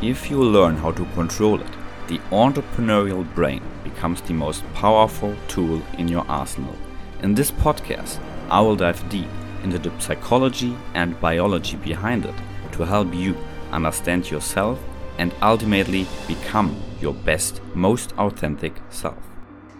[0.00, 1.72] If you learn how to control it,
[2.06, 6.76] the entrepreneurial brain becomes the most powerful tool in your arsenal.
[7.24, 9.26] In this podcast, I will dive deep
[9.64, 12.34] into the psychology and biology behind it
[12.74, 13.36] to help you
[13.72, 14.78] understand yourself
[15.18, 19.18] and ultimately become your best, most authentic self.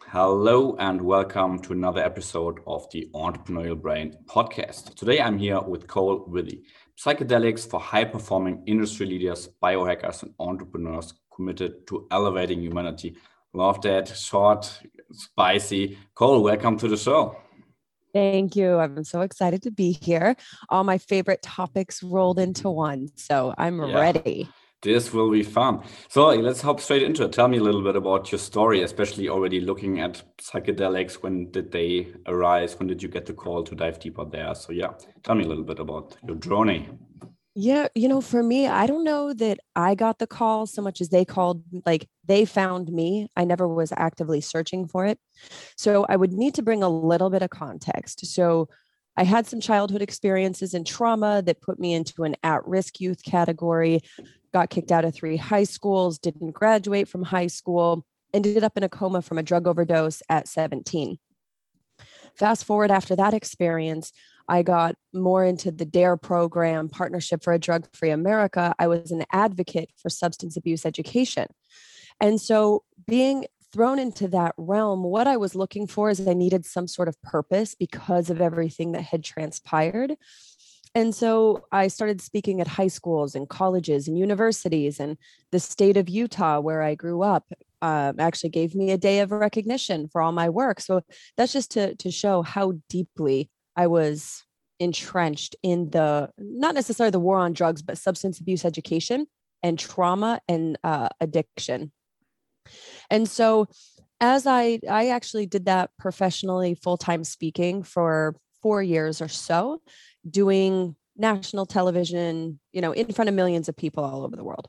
[0.09, 4.97] Hello, and welcome to another episode of the Entrepreneurial Brain podcast.
[4.97, 6.65] Today I'm here with Kole Whitty,
[6.99, 13.17] psychedelics for high performing industry leaders, biohackers, and entrepreneurs committed to elevating humanity.
[13.55, 14.81] Love that short,
[15.13, 15.97] spicy.
[16.15, 17.37] Kole, welcome to the show.
[18.13, 18.79] Thank you.
[18.79, 20.35] I'm so excited to be here.
[20.71, 23.09] All my favorite topics rolled into one.
[23.15, 24.01] So I'm yeah.
[24.01, 24.49] ready.
[24.83, 25.83] This will be fun.
[26.09, 27.33] So let's hop straight into it.
[27.33, 31.15] Tell me a little bit about your story, especially already looking at psychedelics.
[31.15, 32.79] When did they arise?
[32.79, 34.55] When did you get the call to dive deeper there?
[34.55, 34.93] So yeah,
[35.25, 36.89] tell me a little bit about your journey.
[37.57, 41.01] Yeah, you know, for me, I don't know that I got the call so much
[41.01, 43.27] as they called, like they found me.
[43.35, 45.19] I never was actively searching for it.
[45.77, 48.25] So I would need to bring a little bit of context.
[48.27, 48.69] So
[49.17, 53.25] I had some childhood experiences and trauma that put me into an at risk youth
[53.25, 54.03] category,
[54.53, 58.83] got kicked out of three high schools, didn't graduate from high school, ended up in
[58.83, 61.19] a coma from a drug overdose at 17.
[62.35, 64.13] Fast forward after that experience,
[64.49, 68.75] I got more into the DARE program, Partnership for a Drug Free America.
[68.79, 71.47] I was an advocate for substance abuse education.
[72.21, 76.65] And so, being thrown into that realm, what I was looking for is I needed
[76.65, 80.17] some sort of purpose because of everything that had transpired.
[80.99, 85.17] And so I started speaking at high schools and colleges and universities, and
[85.53, 89.31] the state of Utah, where I grew up, uh, actually gave me a day of
[89.31, 90.81] recognition for all my work.
[90.81, 91.03] So
[91.37, 94.43] that's just to to show how deeply I was
[94.81, 99.29] entrenched in the not necessarily the war on drugs, but substance abuse education
[99.63, 101.93] and trauma and uh, addiction.
[103.09, 103.69] And so,
[104.21, 109.81] as I I actually did that professionally, full time speaking for four years or so,
[110.29, 114.69] doing national television, you know, in front of millions of people all over the world.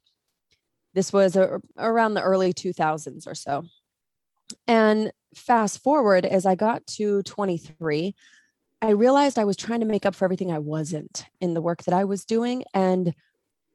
[0.94, 3.66] This was a, around the early 2000s or so.
[4.68, 8.16] And fast forward as I got to 23,
[8.82, 11.84] I realized I was trying to make up for everything I wasn't in the work
[11.84, 12.64] that I was doing.
[12.74, 13.14] And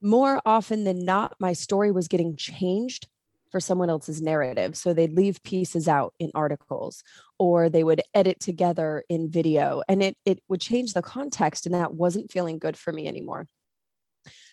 [0.03, 3.07] more often than not, my story was getting changed
[3.55, 4.77] for someone else's narrative.
[4.77, 7.05] So they'd leave pieces out in articles
[7.39, 11.65] or they would edit together in video and it, it would change the context.
[11.65, 13.47] And that wasn't feeling good for me anymore.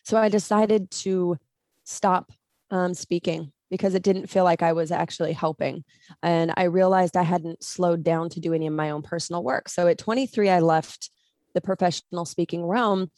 [0.04, 1.36] So I decided to
[1.84, 2.32] stop
[2.70, 5.84] um, speaking because it didn't feel like I was actually helping.
[6.22, 9.68] And I realized I hadn't slowed down to do any of my own personal work.
[9.68, 11.10] So at 23, I left
[11.56, 13.10] the professional speaking realm.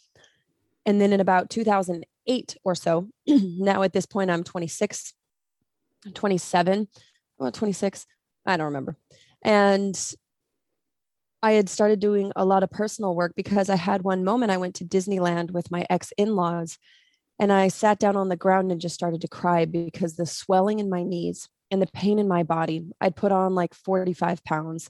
[0.86, 5.14] And then in about 2008 or so, now at this point, I'm 26,
[6.14, 6.88] 27,
[7.38, 8.06] well, 26,
[8.46, 8.97] I don't remember.
[9.44, 10.00] And
[11.41, 14.58] I had started doing a lot of personal work because I had one moment I
[14.58, 16.78] went to Disneyland with my ex in laws
[17.40, 20.80] and I sat down on the ground and just started to cry because the swelling
[20.80, 22.85] in my knees and the pain in my body.
[23.02, 24.90] I'd put on like 45 pounds.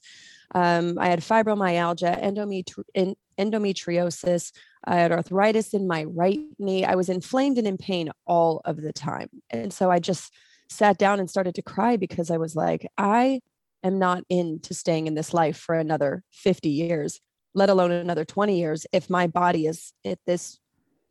[0.53, 4.51] Um, I had fibromyalgia, endometri- endometriosis.
[4.83, 6.85] I had arthritis in my right knee.
[6.85, 9.29] I was inflamed and in pain all of the time.
[9.49, 10.31] And so I just
[10.69, 13.41] sat down and started to cry because I was like, I
[13.83, 17.19] am not into staying in this life for another 50 years,
[17.53, 20.59] let alone another 20 years, if my body is at this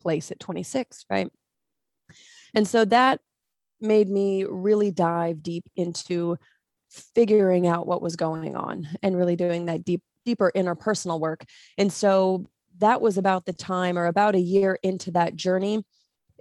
[0.01, 1.29] place at 26, right?
[2.55, 3.21] And so that
[3.81, 6.37] made me really dive deep into
[6.91, 11.45] figuring out what was going on and really doing that deep deeper interpersonal work.
[11.77, 12.47] And so
[12.79, 15.85] that was about the time or about a year into that journey.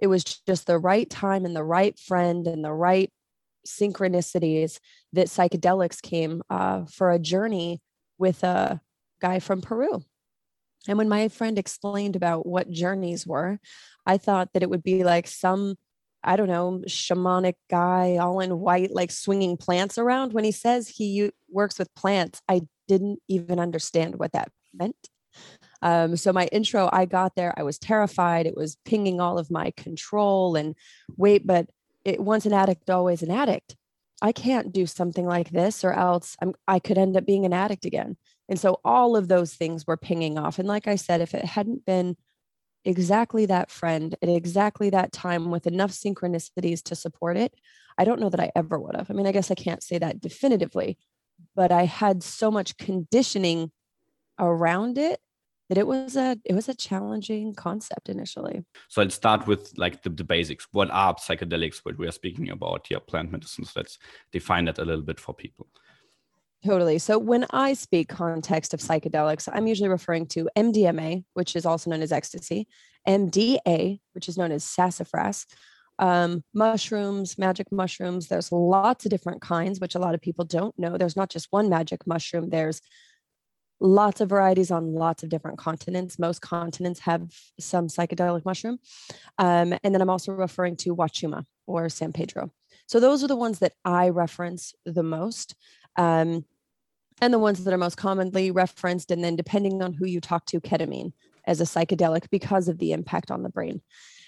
[0.02, 3.08] It was just the right time and the right friend and the right
[3.64, 4.80] synchronicities
[5.12, 7.80] that psychedelics came uh, for a journey
[8.18, 8.80] with a
[9.20, 10.02] guy from Peru.
[10.88, 13.60] And when my friend explained about what journeys were,
[14.04, 15.76] I thought that it would be like some,
[16.24, 20.32] I don't know, shamanic guy all in white, like swinging plants around.
[20.32, 24.96] When he says he works with plants, I didn't even understand what that meant.
[25.82, 28.46] Um, so my intro, I got there, I was terrified.
[28.46, 30.74] It was pinging all of my control and
[31.16, 31.68] wait, but
[32.04, 33.76] it, once an addict, always an addict.
[34.22, 37.52] I can't do something like this, or else I'm, I could end up being an
[37.52, 38.16] addict again.
[38.48, 40.60] And so all of those things were pinging off.
[40.60, 42.16] And like I said, if it hadn't been
[42.84, 47.54] exactly that friend at exactly that time with enough synchronicities to support it,
[47.98, 49.10] I don't know that I ever would have.
[49.10, 50.98] I mean, I guess I can't say that definitively,
[51.56, 53.72] but I had so much conditioning
[54.38, 55.20] around it
[55.72, 58.62] that it was a it was a challenging concept initially.
[58.88, 60.66] So let's start with like the, the basics.
[60.72, 61.78] What are psychedelics?
[61.82, 63.72] What we are speaking about here, plant medicines.
[63.74, 63.96] Let's
[64.32, 65.68] define that a little bit for people.
[66.62, 66.98] Totally.
[66.98, 71.88] So when I speak context of psychedelics, I'm usually referring to MDMA, which is also
[71.88, 72.68] known as ecstasy,
[73.08, 75.46] MDA, which is known as sassafras,
[75.98, 78.28] um, mushrooms, magic mushrooms.
[78.28, 80.98] There's lots of different kinds, which a lot of people don't know.
[80.98, 82.50] There's not just one magic mushroom.
[82.50, 82.82] There's
[83.82, 86.18] lots of varieties on lots of different continents.
[86.18, 88.78] Most continents have some psychedelic mushroom.
[89.38, 92.52] Um, and then I'm also referring to Wachuma or San Pedro.
[92.86, 95.56] So those are the ones that I reference the most.
[95.96, 96.44] Um,
[97.20, 99.10] and the ones that are most commonly referenced.
[99.10, 101.12] And then, depending on who you talk to, ketamine
[101.46, 103.80] as a psychedelic because of the impact on the brain.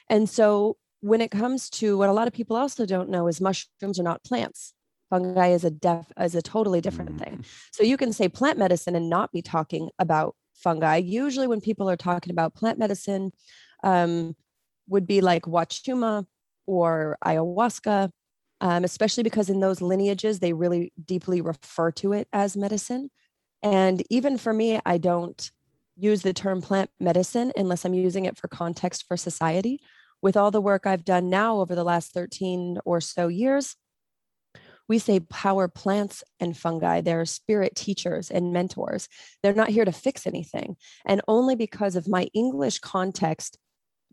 [0.09, 3.41] And so, when it comes to what a lot of people also don't know is
[3.41, 4.74] mushrooms are not plants
[5.11, 7.39] fungi is a def is a totally different thing.
[7.39, 7.45] Mm.
[7.73, 10.97] so you can say plant medicine and not be talking about fungi.
[10.97, 13.33] Usually when people are talking about plant medicine
[13.83, 14.35] um,
[14.89, 16.27] would be like wachuma
[16.67, 18.11] or ayahuasca
[18.61, 23.11] um, especially because in those lineages they really deeply refer to it as medicine.
[23.63, 25.51] And even for me i don't
[25.97, 29.81] use the term plant medicine unless i'm using it for context for society.
[30.23, 33.77] With all the work i've done now over the last 13 or so years
[34.89, 37.01] we say power plants and fungi.
[37.01, 39.09] They're spirit teachers and mentors.
[39.43, 40.77] They're not here to fix anything.
[41.07, 43.59] And only because of my English context,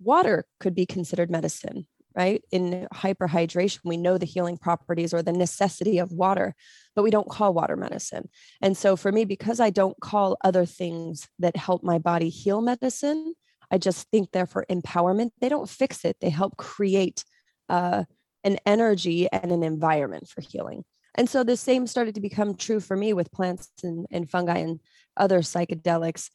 [0.02, 2.42] water could be considered medicine, right?
[2.52, 6.56] In hyperhydration, we know the healing properties or the necessity of water,
[6.96, 8.30] but we don't call water medicine.
[8.62, 12.62] And so for me, because I don't call other things that help my body heal
[12.62, 13.34] medicine,
[13.70, 15.32] I just think they're for empowerment.
[15.40, 17.24] They don't fix it, they help create.
[17.70, 18.04] Uh,
[18.44, 20.84] an energy and an environment for healing.
[21.16, 24.58] And so the same started to become true for me with plants and, and fungi
[24.58, 24.80] and
[25.18, 26.30] other psychedelics.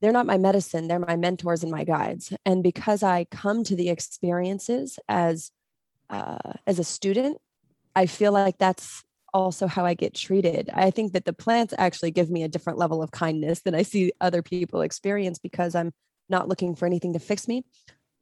[0.00, 2.32] They're not my medicine, they're my mentors and my guides.
[2.44, 5.50] And because I come to the experiences as
[6.10, 7.38] uh, as a student,
[7.96, 9.02] I feel like that's
[9.32, 10.70] also how I get treated.
[10.72, 13.82] I think that the plants actually give me a different level of kindness than I
[13.82, 15.92] see other people experience because I'm
[16.28, 17.64] not looking for anything to fix me.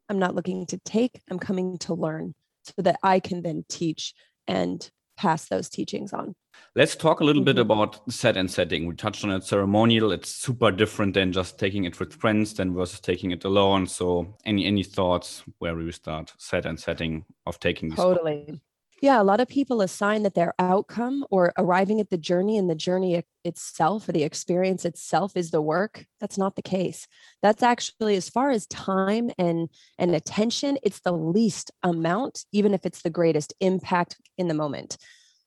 [0.09, 4.15] I'm not looking to take, I'm coming to learn so that I can then teach
[4.47, 6.35] and pass those teachings on.
[6.75, 7.57] Let's talk a little mm-hmm.
[7.57, 8.87] bit about set and setting.
[8.87, 10.13] We touched on it ceremonial.
[10.13, 13.87] It's super different than just taking it with friends than versus taking it alone.
[13.87, 18.61] So any any thoughts where we start set and setting of taking these totally
[19.03, 22.71] yeah, a lot of people assign that their outcome or arriving at the journey and
[22.71, 26.07] the journey itself or the experience itself is the work.
[26.21, 27.09] That's not the case.
[27.43, 29.69] That's actually as far as time and
[29.99, 34.97] and attention, it's the least amount even if it's the greatest impact in the moment.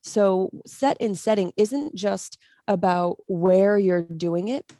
[0.02, 2.36] So, set and setting isn't just
[2.68, 4.70] about where you're doing it.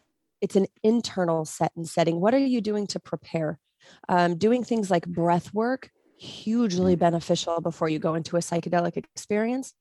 [0.43, 2.20] It's an internal set and setting.
[2.20, 3.58] What are you doing to prepare?
[4.08, 6.99] Um, doing things like breath work hugely mm.
[6.99, 9.75] beneficial before you go into a psychedelic experience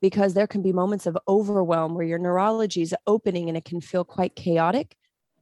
[0.00, 3.80] because there can be moments of overwhelm where your neurology is opening and it can
[3.80, 4.96] feel quite chaotic.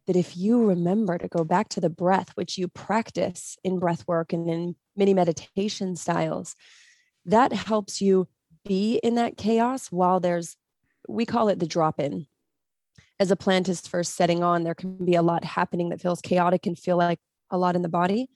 [0.06, 4.06] That if you remember to go back to the breath which you practice in breath
[4.08, 6.56] work and in many meditation styles
[7.26, 8.28] that helps you
[8.64, 10.56] be in that chaos while there's
[11.08, 12.26] we call it the drop in
[13.18, 16.20] as a plant is first setting on there can be a lot happening that feels
[16.20, 17.18] chaotic and feel like
[17.50, 18.28] a lot in the body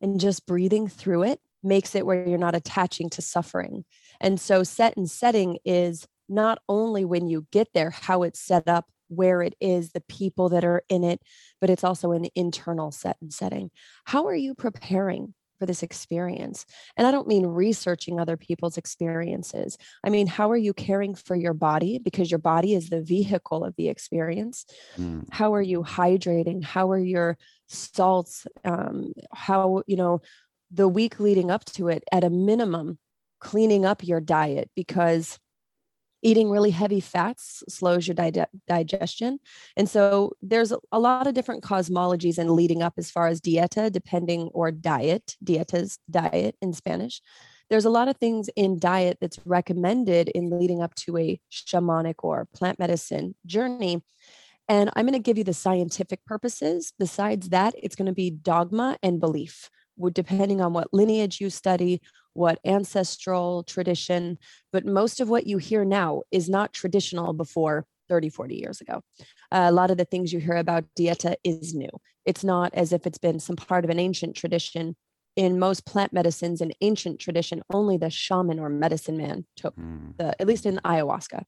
[0.00, 3.84] and just breathing through it makes it where you're not attaching to suffering.
[4.20, 8.68] And so, set and setting is not only when you get there, how it's set
[8.68, 11.20] up, where it is, the people that are in it,
[11.60, 13.70] but it's also an internal set and setting.
[14.04, 16.64] How are you preparing for this experience?
[16.96, 19.76] And I don't mean researching other people's experiences.
[20.04, 21.98] I mean, how are you caring for your body?
[21.98, 24.64] Because your body is the vehicle of the experience.
[24.96, 25.26] Mm.
[25.30, 26.64] How are you hydrating?
[26.64, 27.36] How are your
[27.68, 30.22] salts um, how you know
[30.70, 32.98] the week leading up to it at a minimum
[33.40, 35.38] cleaning up your diet because
[36.22, 39.38] eating really heavy fats slows your di- digestion.
[39.76, 43.90] And so there's a lot of different cosmologies and leading up as far as dieta
[43.90, 47.20] depending or diet dietas diet in spanish.
[47.70, 52.14] There's a lot of things in diet that's recommended in leading up to a shamanic
[52.18, 54.02] or plant medicine journey.
[54.68, 56.92] And I'm going to give you the scientific purposes.
[56.98, 59.70] Besides that, it's going to be dogma and belief,
[60.12, 62.00] depending on what lineage you study,
[62.34, 64.38] what ancestral tradition.
[64.72, 69.02] But most of what you hear now is not traditional before 30, 40 years ago.
[69.52, 71.90] Uh, a lot of the things you hear about dieta is new.
[72.24, 74.96] It's not as if it's been some part of an ancient tradition.
[75.36, 80.16] In most plant medicines and ancient tradition, only the shaman or medicine man took mm.
[80.16, 81.44] the, at least in ayahuasca.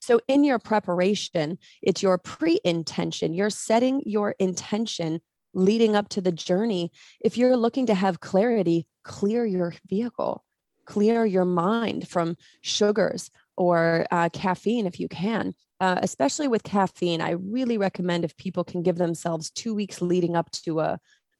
[0.00, 3.34] So, in your preparation, it's your pre intention.
[3.34, 5.20] You're setting your intention
[5.56, 6.92] leading up to the journey.
[7.20, 10.44] If you're looking to have clarity, clear your vehicle,
[10.84, 15.54] clear your mind from sugars or uh, caffeine if you can.
[15.80, 20.36] Uh, especially with caffeine, I really recommend if people can give themselves two weeks leading
[20.36, 20.98] up to a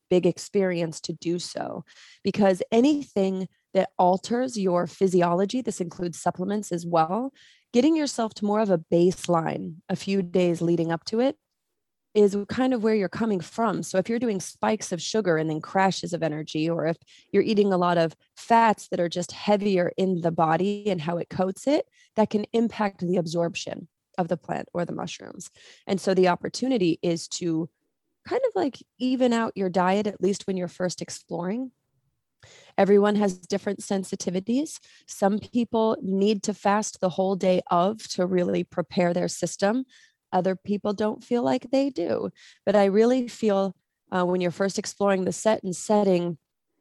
[0.09, 1.85] big experience to do so,
[2.23, 7.33] because anything that alters your physiology, this includes supplements as well,
[7.73, 11.37] getting yourself to more of a baseline a few days leading up to it
[12.17, 13.83] is kind of where you're coming from.
[13.83, 16.97] So if you're doing spikes of sugar and then crashes of energy, or if
[17.31, 21.19] you're eating a lot of fats that are just heavier in the body and how
[21.19, 25.51] it coats it, that can impact the absorption of the plant or the mushrooms.
[25.87, 27.69] And so the opportunity is to
[28.27, 31.71] kind of like even out your diet, at least when you're first exploring.
[32.79, 34.79] Everyone has different sensitivities.
[35.07, 39.85] Some people need to fast the whole day of to really prepare their system
[40.37, 42.31] other people don't feel like they do.
[42.65, 43.75] But I really feel
[44.13, 46.39] uh, when you're first exploring the set and setting,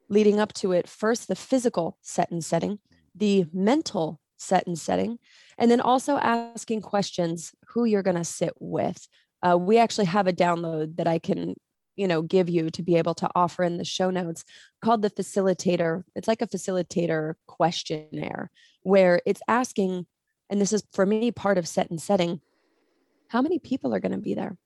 [0.10, 2.80] leading up to it, first the physical set and setting,
[3.16, 5.18] the mental set and setting,
[5.58, 9.08] and then also asking questions who you're going to sit with.
[9.42, 11.56] Uh, we actually have a download that I can
[11.96, 14.44] you know give you to be able to offer in the show notes
[14.82, 20.06] called the facilitator it's like a facilitator questionnaire where it's asking
[20.50, 22.42] and this is for me part of set and setting
[23.30, 24.58] how many people are going to be there?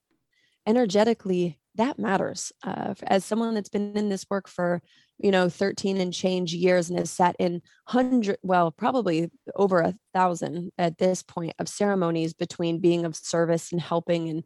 [0.67, 4.81] Energetically that matters uh, as someone that's been in this work for
[5.17, 9.95] you know 13 and change years and has sat in hundred well probably over a
[10.13, 14.43] thousand at this point of ceremonies between being of service and helping and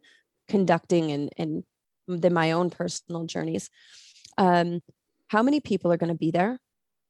[0.48, 1.64] conducting and and
[2.06, 3.68] my own personal journeys.
[4.38, 4.80] Um,
[5.28, 6.60] how many people are going to be there?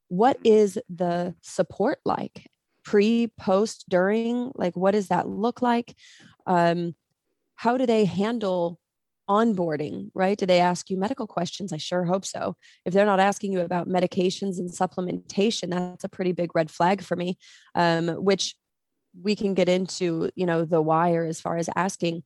[0.09, 2.47] What is the support like?
[2.85, 4.53] Pre post during?
[4.55, 5.95] Like what does that look like
[6.47, 6.95] um,
[7.57, 8.79] how do they handle
[9.29, 10.37] onboarding right?
[10.37, 11.73] Do they ask you medical questions?
[11.73, 12.57] I sure hope so.
[12.85, 17.03] If they're not asking you about medications and supplementation that's a pretty big red flag
[17.03, 17.39] for me
[17.75, 18.55] um, which
[19.23, 22.23] we can get into you know the wire as far as asking.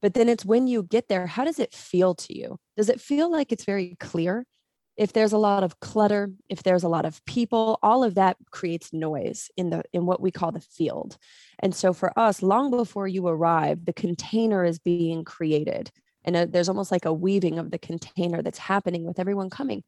[0.00, 2.58] But then it's when you get there how does it feel to you?
[2.76, 4.46] Does it feel like it's very clear
[4.96, 8.36] if there's a lot of clutter if there's a lot of people all of that
[8.50, 11.16] creates noise in the in what we call the field.
[11.60, 15.90] And so for us long before you arrive the container is being created.
[16.24, 19.82] And a, there's almost like a weaving of the container that's happening with everyone coming.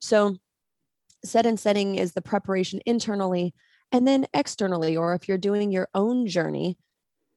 [0.00, 0.36] So
[1.24, 3.54] set and setting is the preparation internally
[3.92, 6.78] and then externally or if you're doing your own journey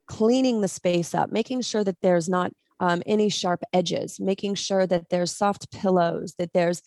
[0.07, 2.51] cleaning the space up making sure that there's not
[2.83, 6.81] um, any sharp edges, making sure that there's soft pillows, that there's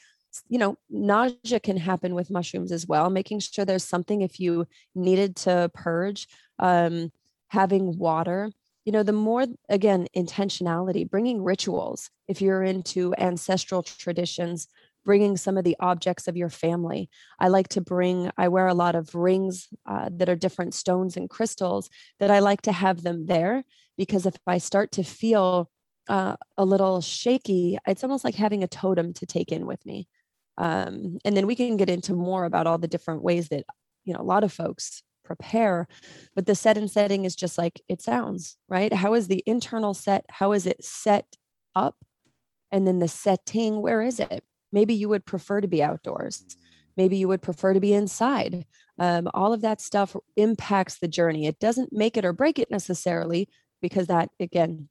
[0.49, 4.66] you know, nausea can happen with mushrooms as well, making sure there's something if you
[4.95, 6.28] needed to purge,
[6.59, 7.12] um,
[7.49, 8.50] having water.
[8.85, 12.11] You know, the more, again, intentionality, bringing rituals.
[12.28, 14.69] If you're into ancestral traditions,
[15.07, 17.09] bringing some of the objects of your family.
[17.38, 21.16] I like to bring, I wear a lot of rings uh, that are different stones
[21.16, 21.88] and crystals
[22.19, 23.64] that I like to have them there
[23.97, 25.71] because if I start to feel
[26.09, 30.09] uh, a little shaky, it's almost like having a totem to take in with me.
[30.59, 33.65] Um, and then we can get into more about all the different ways that,
[34.05, 35.89] you know, a lot of folks prepare.
[36.35, 38.93] But the set and setting is just like it sounds, right?
[38.93, 40.25] How is the internal set?
[40.29, 41.37] How is it set
[41.75, 41.97] up?
[42.73, 44.45] And then the setting, where is it?
[44.73, 46.57] Maybe you would prefer to be outdoors.
[46.97, 48.65] Maybe you would prefer to be inside.
[48.99, 51.47] Um, all of that stuff impacts the journey.
[51.47, 53.49] It doesn't make it or break it necessarily,
[53.83, 54.89] because that, again,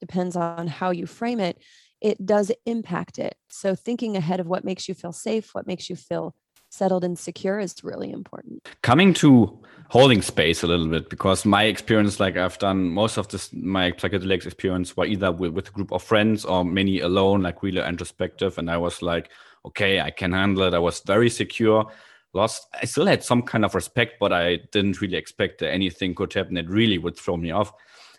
[0.00, 1.58] depends on how you frame it
[2.00, 3.36] it does impact it.
[3.48, 6.34] So thinking ahead of what makes you feel safe, what makes you feel
[6.68, 8.68] settled and secure is really important.
[8.82, 13.28] Coming to holding space a little bit, because my experience, like I've done most of
[13.28, 17.42] this, my psychedelics experience were either with, with a group of friends or many alone,
[17.42, 18.58] like really introspective.
[18.58, 19.30] And I was like,
[19.64, 20.74] okay, I can handle it.
[20.74, 21.90] I was very secure.
[22.34, 22.66] Lost.
[22.74, 26.34] I still had some kind of respect, but I didn't really expect that anything could
[26.34, 27.72] happen that really would throw me off.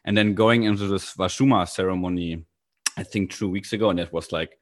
[0.06, 2.46] And then going into this Washuma ceremony,
[2.98, 4.58] I think two weeks ago, and it was like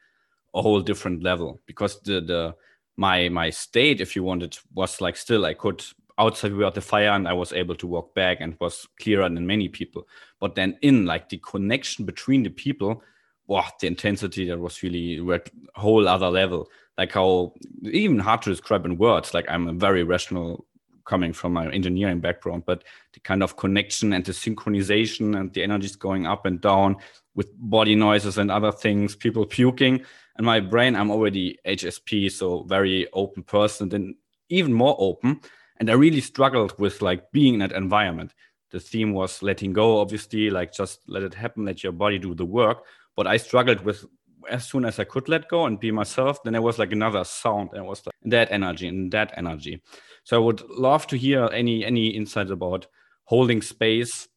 [0.53, 2.55] a whole different level because the the
[2.97, 5.83] my my state, if you wanted, was like still I could
[6.17, 9.45] outside without the fire and I was able to walk back and was clearer than
[9.45, 10.07] many people.
[10.39, 13.03] But then in like the connection between the people,
[13.47, 15.41] wow, the intensity that was really a
[15.79, 16.69] whole other level.
[16.97, 19.33] Like how even hard to describe in words.
[19.33, 20.65] Like I'm a very rational
[21.05, 22.83] coming from my engineering background, but
[23.13, 26.97] the kind of connection and the synchronization and the energies going up and down
[27.35, 30.03] with body noises and other things, people puking.
[30.37, 34.15] And my brain, I'm already HSP, so very open person, then
[34.49, 35.41] even more open.
[35.77, 38.33] And I really struggled with like being in that environment.
[38.71, 42.35] the theme was letting go, obviously, like just let it happen, let your body do
[42.35, 42.83] the work.
[43.15, 44.05] But I struggled with
[44.49, 47.23] as soon as I could let go and be myself, then there was like another
[47.23, 49.81] sound and was like that energy and that energy.
[50.25, 52.87] So I would love to hear any any insights about
[53.25, 54.27] holding space.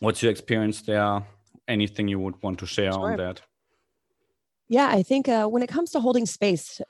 [0.00, 1.24] What's your experience there?
[1.68, 3.12] Anything you would want to share sure.
[3.12, 3.40] on that?
[4.68, 6.80] Yeah, I think uh, when it comes to holding space,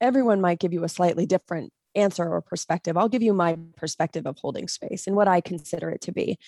[0.00, 2.96] everyone might give you a slightly different answer or perspective.
[2.96, 6.38] I'll give you my perspective of holding space and what I consider it to be.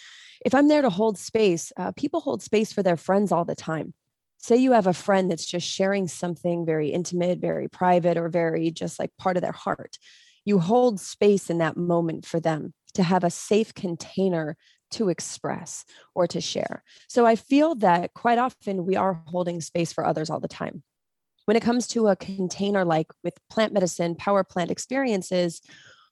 [0.44, 3.54] If I'm there to hold space, uh, people hold space for their friends all the
[3.54, 3.94] time.
[4.38, 8.72] Say you have a friend that's just sharing something very intimate, very private, or very
[8.72, 9.98] just like part of their heart.
[10.44, 14.56] You hold space in that moment for them to have a safe container
[14.92, 15.84] to express
[16.14, 16.82] or to share.
[17.08, 20.82] So I feel that quite often we are holding space for others all the time.
[21.46, 25.60] When it comes to a container like with plant medicine, power plant experiences,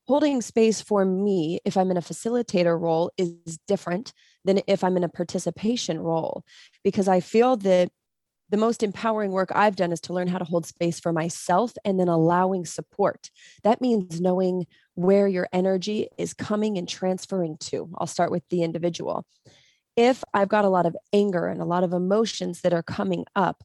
[0.08, 4.12] holding space for me, if I'm in a facilitator role, is different
[4.44, 6.42] than if I'm in a participation role,
[6.82, 7.90] because I feel that
[8.50, 11.72] the most empowering work I've done is to learn how to hold space for myself
[11.84, 13.30] and then allowing support.
[13.62, 17.88] That means knowing where your energy is coming and transferring to.
[17.96, 19.24] I'll start with the individual.
[19.96, 23.24] If I've got a lot of anger and a lot of emotions that are coming
[23.36, 23.62] up,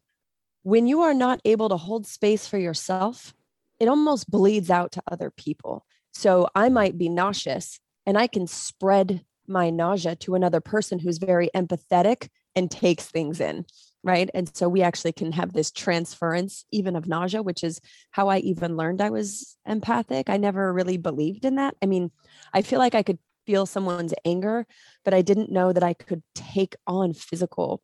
[0.64, 3.34] when you are not able to hold space for yourself,
[3.80, 5.86] it almost bleeds out to other people.
[6.14, 11.18] So I might be nauseous and I can spread my nausea to another person who's
[11.18, 13.66] very empathetic and takes things in.
[14.06, 14.30] Right.
[14.36, 17.82] And so we actually can have this transference even of nausea, which is
[18.12, 20.30] how I even learned I was empathic.
[20.30, 21.76] I never really believed in that.
[21.82, 22.12] I mean,
[22.54, 24.68] I feel like I could feel someone's anger,
[25.04, 27.82] but I didn't know that I could take on physical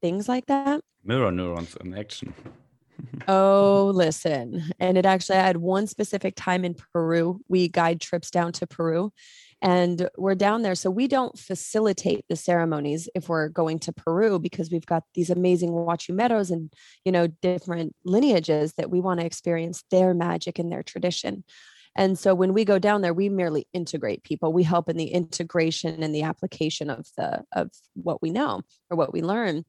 [0.00, 0.80] things like that.
[1.04, 2.32] Mirror neurons in action.
[3.28, 4.72] oh, listen.
[4.78, 7.40] And it actually, I had one specific time in Peru.
[7.48, 9.12] We guide trips down to Peru
[9.62, 10.74] and we're down there.
[10.74, 15.30] So we don't facilitate the ceremonies if we're going to Peru because we've got these
[15.30, 16.72] amazing Huachumeros and,
[17.04, 21.44] you know, different lineages that we want to experience their magic and their tradition.
[21.96, 24.52] And so when we go down there, we merely integrate people.
[24.52, 28.96] We help in the integration and the application of the of what we know or
[28.96, 29.64] what we learn.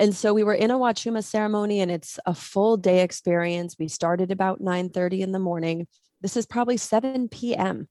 [0.00, 3.76] And so we were in a Wachuma ceremony and it's a full day experience.
[3.78, 5.88] We started about 9 30 in the morning.
[6.20, 7.88] This is probably 7 p.m.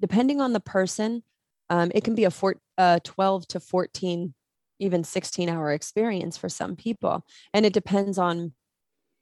[0.00, 1.22] Depending on the person,
[1.70, 4.34] um, it can be a four, uh, 12 to 14,
[4.80, 7.24] even 16 hour experience for some people.
[7.52, 8.52] And it depends on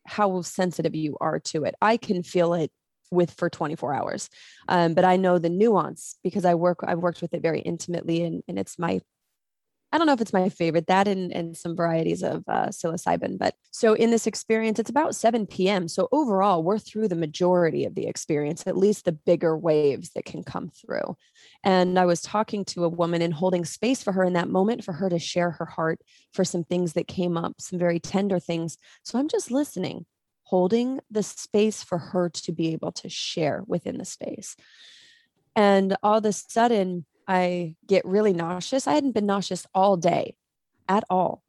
[0.06, 1.74] how sensitive you are to it.
[1.80, 2.70] I can feel it
[3.10, 4.28] with for 24 hours.
[4.68, 8.24] Um, but I know the nuance because I work, I've worked with it very intimately
[8.24, 9.00] and, and it's my,
[9.92, 13.36] I don't know if it's my favorite, that and, and some varieties of uh, psilocybin.
[13.36, 15.86] But so in this experience, it's about 7 p.m.
[15.86, 20.24] So overall, we're through the majority of the experience, at least the bigger waves that
[20.24, 21.16] can come through.
[21.62, 24.82] And I was talking to a woman and holding space for her in that moment
[24.82, 26.00] for her to share her heart
[26.32, 28.78] for some things that came up, some very tender things.
[29.02, 30.06] So I'm just listening
[30.44, 34.54] holding the space for her to be able to share within the space.
[35.56, 38.86] And all of a sudden, I get really nauseous.
[38.86, 40.36] I hadn't been nauseous all day
[40.88, 41.42] at all.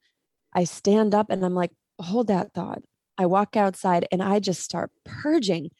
[0.53, 2.83] I stand up and I'm like, hold that thought.
[3.17, 5.71] I walk outside and I just start purging.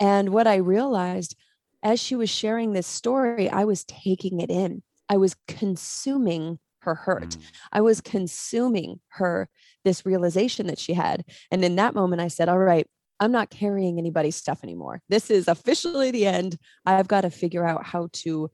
[0.00, 1.36] And what I realized
[1.82, 4.82] as she was sharing this story, I was taking it in.
[5.08, 7.30] I was consuming her hurt.
[7.30, 7.38] Mm.
[7.72, 9.48] I was consuming her
[9.84, 11.24] this realization that she had.
[11.50, 12.86] And in that moment, I said, All right,
[13.20, 15.02] I'm not carrying anybody's stuff anymore.
[15.08, 16.58] This is officially the end.
[16.86, 18.50] I've got to figure out how to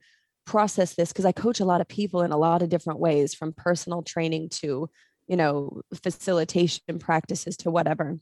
[0.47, 3.35] process this because I coach a lot of people in a lot of different ways
[3.35, 4.89] from personal training to,
[5.27, 8.19] you know, facilitation practices to whatever.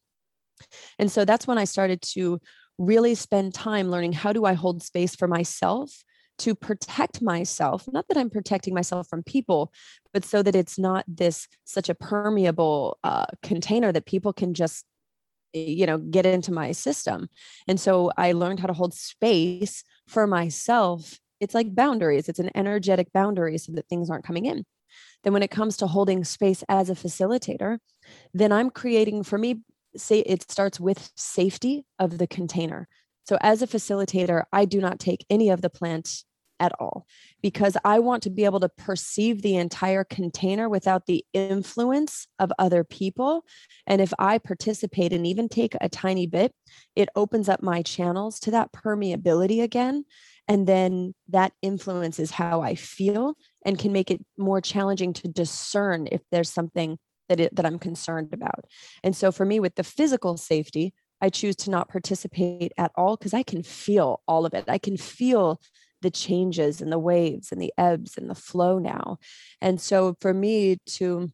[0.99, 2.41] And so that's when I started to
[2.79, 6.05] really spend time learning how do I hold space for myself
[6.39, 9.71] to protect myself not that i'm protecting myself from people
[10.13, 14.85] but so that it's not this such a permeable uh, container that people can just
[15.53, 17.29] you know get into my system
[17.69, 22.51] and so i learned how to hold space for myself it's like boundaries it's an
[22.55, 24.65] energetic boundary so that things aren't coming in
[25.25, 27.79] then when it comes to holding space as a facilitator
[28.33, 29.61] then i'm creating for me
[29.97, 32.89] say it starts with safety of the container
[33.25, 36.25] so, as a facilitator, I do not take any of the plant
[36.59, 37.07] at all
[37.41, 42.53] because I want to be able to perceive the entire container without the influence of
[42.59, 43.45] other people.
[43.87, 46.53] And if I participate and even take a tiny bit,
[46.95, 50.05] it opens up my channels to that permeability again.
[50.49, 56.09] And then that influences how I feel and can make it more challenging to discern
[56.11, 58.65] if there's something that, it, that I'm concerned about.
[59.03, 63.17] And so for me, with the physical safety, I choose to not participate at all
[63.17, 64.65] because I can feel all of it.
[64.69, 65.61] I can feel
[66.03, 69.19] the changes and the waves and the ebbs and the flow now.
[69.61, 71.31] And so for me to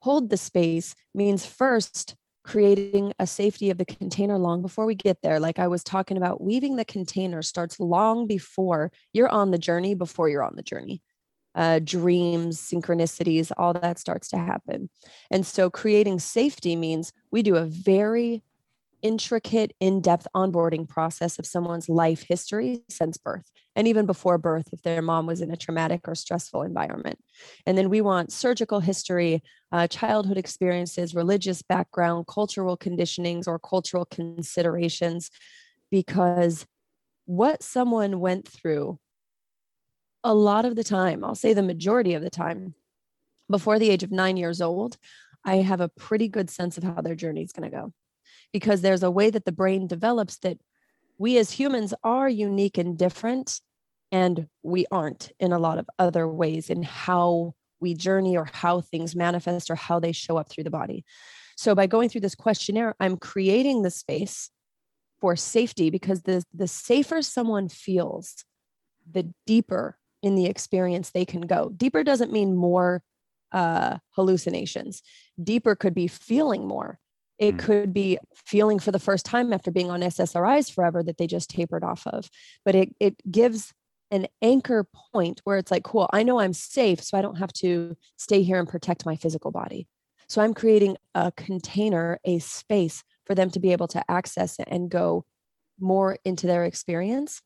[0.00, 5.22] hold the space means first creating a safety of the container long before we get
[5.22, 5.38] there.
[5.38, 9.94] Like I was talking about, weaving the container starts long before you're on the journey,
[9.94, 11.02] before you're on the journey.
[11.54, 14.88] Uh, dreams, synchronicities, all that starts to happen.
[15.30, 18.44] And so creating safety means we do a very
[19.02, 24.68] intricate, in depth onboarding process of someone's life history since birth and even before birth
[24.72, 27.18] if their mom was in a traumatic or stressful environment.
[27.66, 34.04] And then we want surgical history, uh, childhood experiences, religious background, cultural conditionings, or cultural
[34.04, 35.30] considerations,
[35.90, 36.66] because
[37.26, 38.98] what someone went through
[40.24, 42.74] a lot of the time, I'll say the majority of the time,
[43.48, 44.96] before the age of nine years old,
[45.44, 47.92] I have a pretty good sense of how their journey is going to go
[48.52, 50.58] because there's a way that the brain develops that
[51.18, 53.60] we as humans are unique and different
[54.12, 58.80] and we aren't in a lot of other ways in how we journey or how
[58.80, 61.04] things manifest or how they show up through the body.
[61.56, 64.50] So by going through this questionnaire i'm creating the space
[65.20, 68.44] for safety because the the safer someone feels
[69.10, 71.70] the deeper in the experience they can go.
[71.76, 73.02] Deeper doesn't mean more
[73.52, 75.02] uh, hallucinations.
[75.42, 76.98] Deeper could be feeling more
[77.40, 77.58] it mm.
[77.58, 81.50] could be feeling for the first time after being on SSRIs forever that they just
[81.50, 82.28] tapered off of.
[82.64, 83.72] But it, it gives
[84.12, 87.52] an anchor point where it's like, cool, I know I'm safe, so I don't have
[87.54, 89.88] to stay here and protect my physical body.
[90.28, 94.90] So I'm creating a container, a space for them to be able to access and
[94.90, 95.24] go
[95.80, 97.40] more into their experience.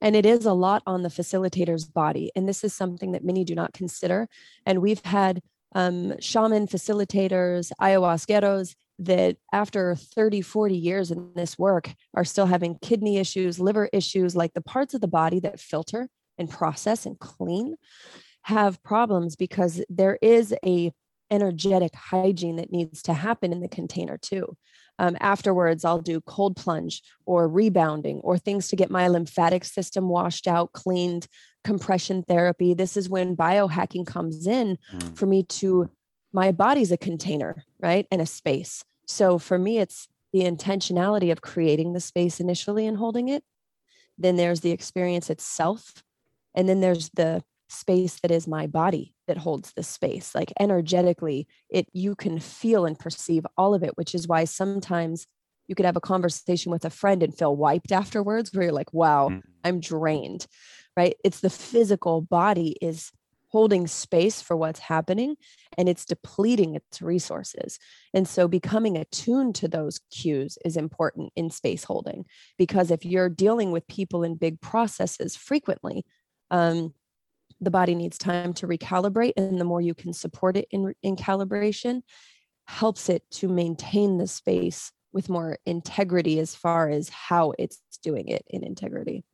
[0.00, 2.30] And it is a lot on the facilitator's body.
[2.36, 4.28] And this is something that many do not consider.
[4.66, 5.40] And we've had
[5.74, 12.78] um, shaman facilitators, ayahuasqueros that after 30, 40 years in this work are still having
[12.80, 16.08] kidney issues, liver issues, like the parts of the body that filter
[16.38, 17.76] and process and clean
[18.42, 20.92] have problems because there is a
[21.30, 24.56] energetic hygiene that needs to happen in the container too.
[24.98, 30.08] Um, afterwards, I'll do cold plunge or rebounding or things to get my lymphatic system
[30.08, 31.26] washed out, cleaned,
[31.64, 32.74] compression therapy.
[32.74, 35.16] This is when biohacking comes in mm.
[35.16, 35.90] for me to,
[36.32, 38.06] my body's a container, right?
[38.10, 38.84] And a space.
[39.06, 43.42] So for me, it's the intentionality of creating the space initially and holding it.
[44.16, 46.04] Then there's the experience itself.
[46.54, 51.46] And then there's the space that is my body that holds this space like energetically
[51.70, 55.26] it you can feel and perceive all of it which is why sometimes
[55.66, 58.92] you could have a conversation with a friend and feel wiped afterwards where you're like
[58.92, 59.40] wow mm.
[59.64, 60.46] i'm drained
[60.96, 63.10] right it's the physical body is
[63.48, 65.36] holding space for what's happening
[65.78, 67.78] and it's depleting its resources
[68.12, 72.24] and so becoming attuned to those cues is important in space holding
[72.58, 76.04] because if you're dealing with people in big processes frequently
[76.50, 76.92] um,
[77.64, 81.16] the body needs time to recalibrate and the more you can support it in, in
[81.16, 82.02] calibration
[82.66, 88.28] helps it to maintain the space with more integrity as far as how it's doing
[88.28, 89.24] it in integrity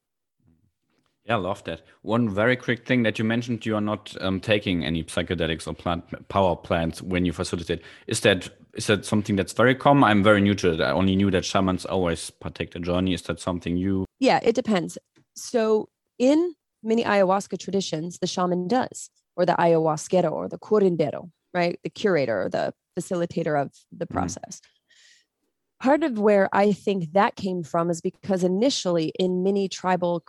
[1.26, 1.82] yeah, I love that.
[2.02, 5.74] One very quick thing that you mentioned, you are not um, taking any psychedelics or
[5.74, 7.82] plant power plants when you facilitate.
[8.06, 10.04] Is that is that something that's very common?
[10.04, 10.80] I'm very new to it.
[10.80, 13.14] I only knew that shamans always partake the journey.
[13.14, 14.06] Is that something you?
[14.18, 14.96] Yeah, it depends.
[15.36, 15.88] So
[16.18, 21.78] in many ayahuasca traditions, the shaman does, or the ayahuasquero or the curandero, right?
[21.82, 24.14] The curator or the facilitator of the mm-hmm.
[24.14, 24.60] process.
[24.60, 25.84] Mm.
[25.84, 30.22] Part of where I think that came from is because initially in many tribal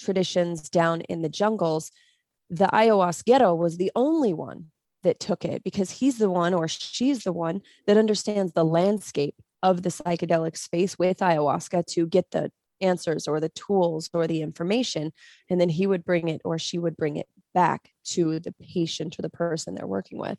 [0.00, 1.90] traditions down in the jungles,
[2.48, 4.66] the ayahuasquero was the only one
[5.02, 9.34] that took it because he's the one or she's the one that understands the landscape
[9.62, 12.50] of the psychedelic space with ayahuasca to get the
[12.84, 15.12] answers or the tools or the information
[15.48, 19.18] and then he would bring it or she would bring it back to the patient
[19.18, 20.38] or the person they're working with.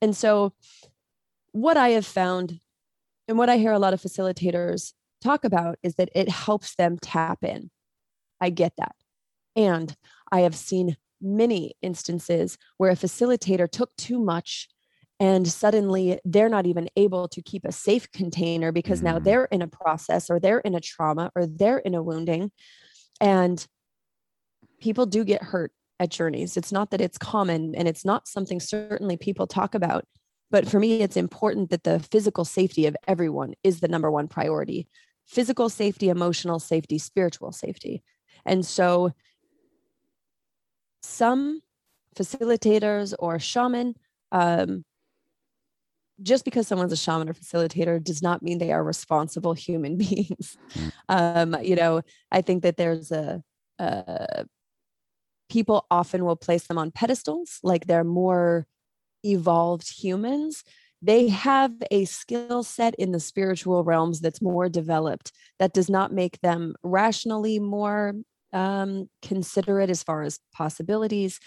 [0.00, 0.52] And so
[1.52, 2.60] what i have found
[3.28, 6.98] and what i hear a lot of facilitators talk about is that it helps them
[7.00, 7.70] tap in.
[8.40, 8.94] I get that.
[9.54, 9.94] And
[10.30, 14.68] i have seen many instances where a facilitator took too much
[15.22, 19.14] and suddenly they're not even able to keep a safe container because mm-hmm.
[19.14, 22.50] now they're in a process or they're in a trauma or they're in a wounding.
[23.20, 23.64] And
[24.80, 26.56] people do get hurt at journeys.
[26.56, 30.04] It's not that it's common and it's not something certainly people talk about
[30.52, 34.28] but for me it's important that the physical safety of everyone is the number one
[34.28, 34.86] priority.
[35.24, 38.02] Physical safety emotional safety spiritual safety.
[38.44, 39.12] And so
[41.00, 41.62] some
[42.14, 43.94] facilitators or shaman
[44.30, 44.84] um,
[46.22, 50.56] just because someone's a shaman or facilitator does not mean they are responsible human beings.
[50.74, 50.92] Mm.
[51.08, 53.42] Um, you know, I think that there's a,
[53.78, 54.44] uh,
[55.52, 58.66] people often will place them on pedestals like they're more
[59.22, 60.64] evolved humans
[61.04, 66.12] they have a skill set in the spiritual realms that's more developed that does not
[66.12, 68.14] make them rationally more
[68.52, 71.38] um, considerate as far as possibilities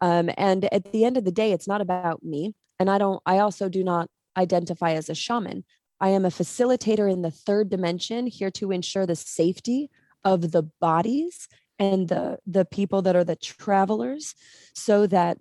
[0.00, 3.20] um, and at the end of the day it's not about me and i don't
[3.26, 4.08] i also do not
[4.38, 5.64] identify as a shaman
[6.00, 9.90] i am a facilitator in the third dimension here to ensure the safety
[10.24, 11.48] of the bodies
[11.78, 14.34] and the the people that are the travelers
[14.74, 15.38] so that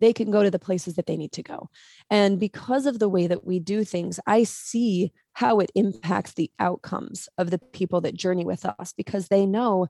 [0.00, 1.70] they can go to the places that they need to go.
[2.10, 6.50] And because of the way that we do things, I see how it impacts the
[6.58, 9.86] outcomes of the people that journey with us because they know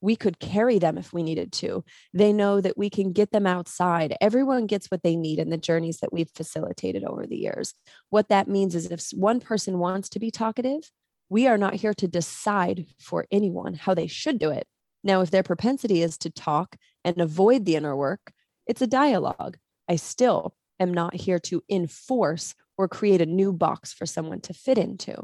[0.00, 1.84] we could carry them if we needed to.
[2.14, 4.16] They know that we can get them outside.
[4.20, 7.74] Everyone gets what they need in the journeys that we've facilitated over the years.
[8.10, 10.90] What that means is if one person wants to be talkative,
[11.28, 14.66] we are not here to decide for anyone how they should do it.
[15.04, 18.32] Now, if their propensity is to talk and avoid the inner work,
[18.66, 19.58] it's a dialogue.
[19.88, 24.54] I still am not here to enforce or create a new box for someone to
[24.54, 25.16] fit into.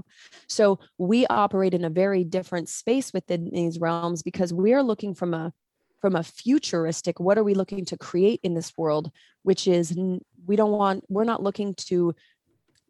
[0.48, 5.14] So we operate in a very different space within these realms because we are looking
[5.14, 5.52] from a
[6.00, 9.10] from a futuristic what are we looking to create in this world
[9.42, 9.96] which is
[10.44, 12.14] we don't want we're not looking to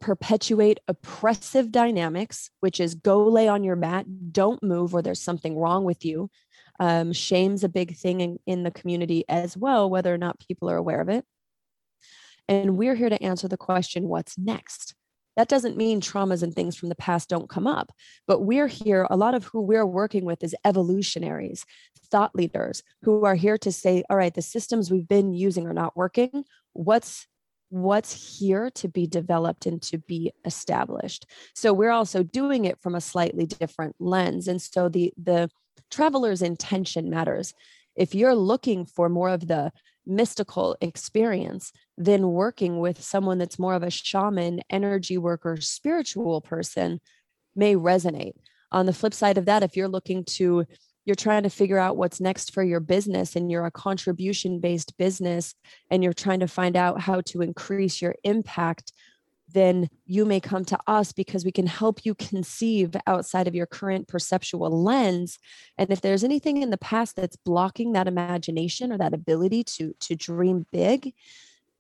[0.01, 5.57] perpetuate oppressive dynamics which is go lay on your mat don't move or there's something
[5.57, 6.29] wrong with you
[6.81, 10.69] um, shame's a big thing in, in the community as well, whether or not people
[10.71, 11.25] are aware of it.
[12.49, 14.95] And we're here to answer the question what's next?
[15.37, 17.91] That doesn't mean traumas and things from the past don't come up,
[18.29, 19.07] but we're here.
[19.11, 21.65] A lot of who we're working with is evolutionaries,
[22.11, 25.73] thought leaders who are here to say, all right, the systems we've been using are
[25.73, 26.45] not working.
[26.73, 27.27] What's
[27.71, 32.95] what's here to be developed and to be established so we're also doing it from
[32.95, 35.49] a slightly different lens and so the the
[35.91, 37.55] traveler's intention matters.
[37.97, 39.73] If you're looking for more of the
[40.07, 47.01] mystical experience, then working with someone that's more of a shaman, energy worker, spiritual person
[47.55, 48.35] may resonate.
[48.73, 50.67] On the flip side of that, if you're looking to
[51.05, 54.97] you're trying to figure out what's next for your business and you're a contribution based
[54.97, 55.55] business
[55.91, 58.93] and you're trying to find out how to increase your impact
[59.53, 63.67] then you may come to us because we can help you conceive outside of your
[63.67, 65.39] current perceptual lens
[65.77, 69.95] and if there's anything in the past that's blocking that imagination or that ability to
[70.01, 71.13] to dream big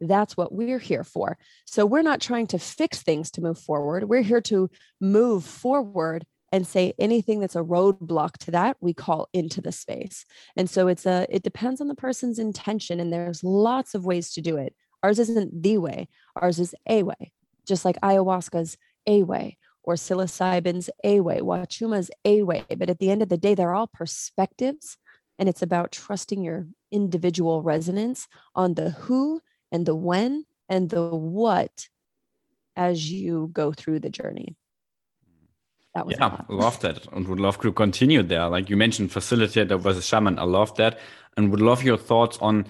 [0.08, 1.38] that's what we're here for.
[1.66, 4.04] So we're not trying to fix things to move forward.
[4.08, 9.28] We're here to move forward and say anything that's a roadblock to that we call
[9.32, 10.24] into the space.
[10.56, 14.32] And so it's a it depends on the person's intention and there's lots of ways
[14.34, 14.74] to do it.
[15.02, 16.08] Ours isn't the way.
[16.36, 17.32] Ours is a way.
[17.66, 22.64] Just like ayahuasca's a way or psilocybin's a way, wachuma's a way.
[22.76, 24.96] But at the end of the day, they're all perspectives.
[25.38, 29.40] And it's about trusting your individual resonance on the who
[29.72, 31.88] and the when and the what
[32.76, 34.56] as you go through the journey.
[35.94, 38.48] That was yeah, love that and would love to continue there.
[38.48, 40.38] Like you mentioned, facilitator versus shaman.
[40.40, 40.98] I love that
[41.36, 42.66] and would love your thoughts on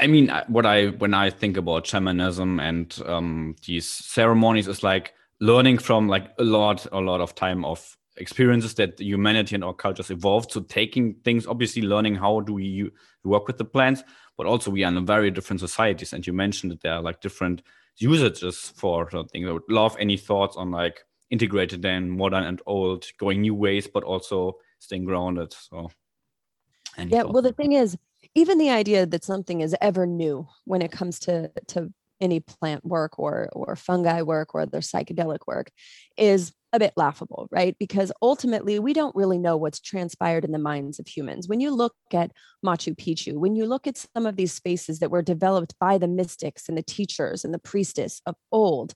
[0.00, 5.14] I mean, what I when I think about shamanism and um, these ceremonies is like
[5.40, 9.74] learning from like a lot, a lot of time of experiences that humanity and our
[9.74, 10.52] cultures evolved.
[10.52, 12.90] So taking things, obviously, learning how do we
[13.24, 14.04] work with the plants,
[14.38, 16.12] but also we are in very different societies.
[16.14, 17.60] And you mentioned that there are like different
[17.98, 19.46] usages for something.
[19.46, 23.88] I would love any thoughts on like integrated then modern and old, going new ways,
[23.88, 25.52] but also staying grounded.
[25.52, 25.90] So.
[26.96, 27.24] yeah.
[27.24, 27.96] Well, the thing is,
[28.34, 32.84] even the idea that something is ever new when it comes to to any plant
[32.84, 35.70] work or or fungi work or other psychedelic work
[36.16, 40.58] is a bit laughable right because ultimately we don't really know what's transpired in the
[40.58, 42.30] minds of humans when you look at
[42.64, 46.08] machu picchu when you look at some of these spaces that were developed by the
[46.08, 48.94] mystics and the teachers and the priestess of old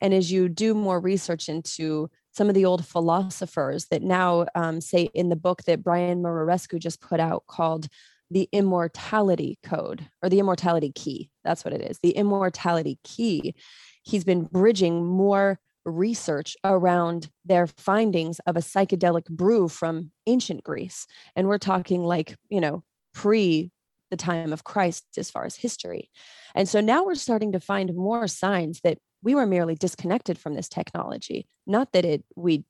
[0.00, 4.80] and as you do more research into some of the old philosophers that now um,
[4.80, 7.86] say in the book that brian muraresku just put out called
[8.30, 11.30] the immortality code or the immortality key.
[11.42, 11.98] That's what it is.
[12.02, 13.54] The immortality key.
[14.02, 21.06] He's been bridging more research around their findings of a psychedelic brew from ancient Greece.
[21.34, 22.82] And we're talking like, you know,
[23.14, 23.70] pre
[24.10, 26.10] the time of Christ as far as history.
[26.54, 30.54] And so now we're starting to find more signs that we were merely disconnected from
[30.54, 32.64] this technology, not that it we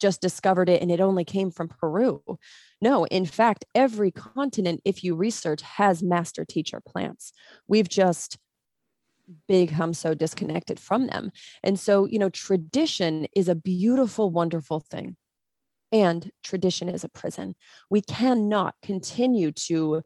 [0.00, 2.22] just discovered it and it only came from Peru.
[2.80, 7.32] No, in fact, every continent, if you research, has master teacher plants.
[7.68, 8.38] We've just
[9.48, 11.30] become so disconnected from them.
[11.62, 15.16] And so, you know, tradition is a beautiful, wonderful thing.
[15.92, 17.54] and tradition is a prison.
[17.90, 20.02] We cannot continue to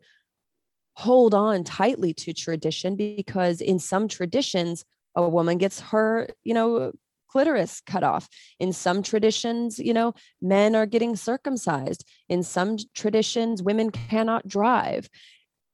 [0.97, 4.85] hold on tightly to tradition because in some traditions,
[5.17, 6.93] a woman gets her, you know,
[7.29, 8.29] clitoris cut off.
[8.61, 12.05] In some traditions, you know, men are getting circumcised.
[12.29, 15.09] In some traditions, women cannot drive.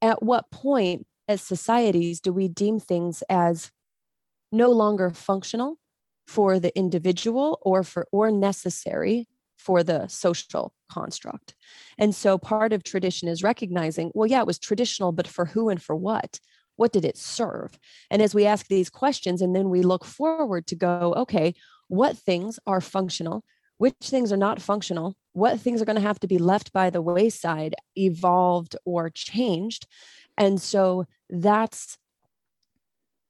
[0.02, 3.70] At what point, as societies, do we deem things as
[4.50, 5.76] no longer functional
[6.26, 11.54] for the individual or for or necessary for the social construct.
[11.98, 15.68] And so part of tradition is recognizing, well, yeah, it was traditional, but for who
[15.68, 16.40] and for what?
[16.76, 17.78] What did it serve?
[18.10, 21.54] And as we ask these questions, and then we look forward to go, okay,
[21.88, 23.44] what things are functional?
[23.76, 25.14] Which things are not functional?
[25.32, 29.86] What things are going to have to be left by the wayside, evolved, or changed?
[30.38, 31.96] And so that's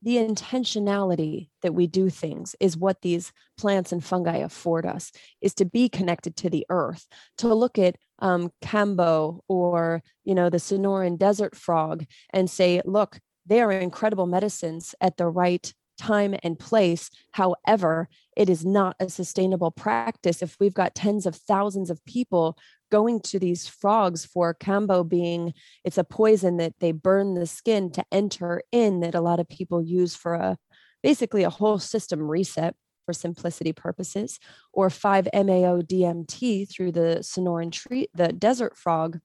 [0.02, 5.52] the intentionality that we do things is what these plants and fungi afford us is
[5.54, 10.56] to be connected to the earth to look at um, kambo or you know the
[10.56, 16.58] sonoran desert frog and say look they are incredible medicines at the right time and
[16.58, 17.10] place.
[17.32, 22.56] However it is not a sustainable practice if we've got tens of thousands of people
[22.90, 25.53] going to these frogs for kambo being
[25.85, 29.48] it's a poison that they burn the skin to enter in that a lot of
[29.48, 30.57] people use for a
[31.03, 32.74] basically a whole system reset
[33.07, 34.38] for simplicity purposes
[34.72, 39.18] or 5-MeO DMT through the Sonoran tree the desert frog.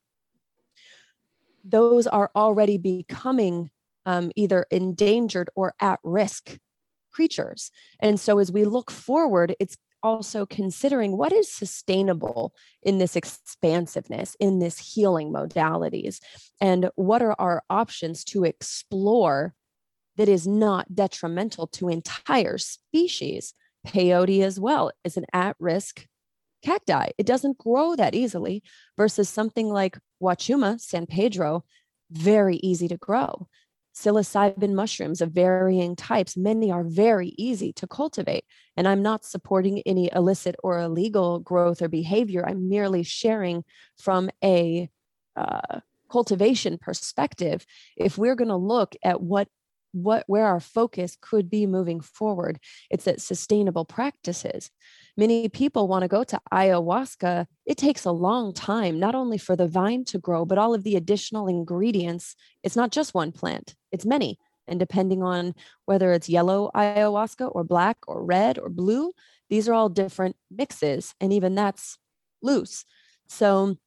[1.63, 3.69] Those are already becoming
[4.05, 6.57] um, either endangered or at risk
[7.11, 7.71] creatures.
[7.99, 14.37] And so as we look forward it's also considering what is sustainable in this expansiveness,
[14.39, 16.19] in this healing modalities,
[16.61, 19.55] and what are our options to explore
[20.15, 23.53] that is not detrimental to entire species.
[23.87, 26.05] Peyote as well is an at risk
[26.63, 27.09] cacti.
[27.17, 28.61] It doesn't grow that easily
[28.97, 31.63] versus something like Huachuma, San Pedro,
[32.11, 33.47] very easy to grow
[33.95, 36.35] psilocybin mushrooms of varying types.
[36.35, 38.43] Many are very easy to cultivate.
[38.75, 42.45] And I'm not supporting any illicit or illegal growth or behavior.
[42.45, 43.63] I'm merely sharing
[43.97, 44.89] from a
[45.35, 45.79] uh,
[46.11, 47.65] cultivation perspective.
[47.95, 49.47] If we're going to look at what
[49.95, 52.59] what where our focus could be moving forward
[52.91, 54.69] it's at sustainable practices
[55.17, 59.55] many people want to go to ayahuasca it takes a long time not only for
[59.55, 63.75] the vine to grow but all of the additional ingredients it's not just one plant
[63.91, 65.53] it's many and depending on
[65.85, 69.13] whether it's yellow ayahuasca or black or red or blue
[69.49, 71.97] these are all different mixes and even that's
[72.41, 72.85] loose
[73.27, 73.77] so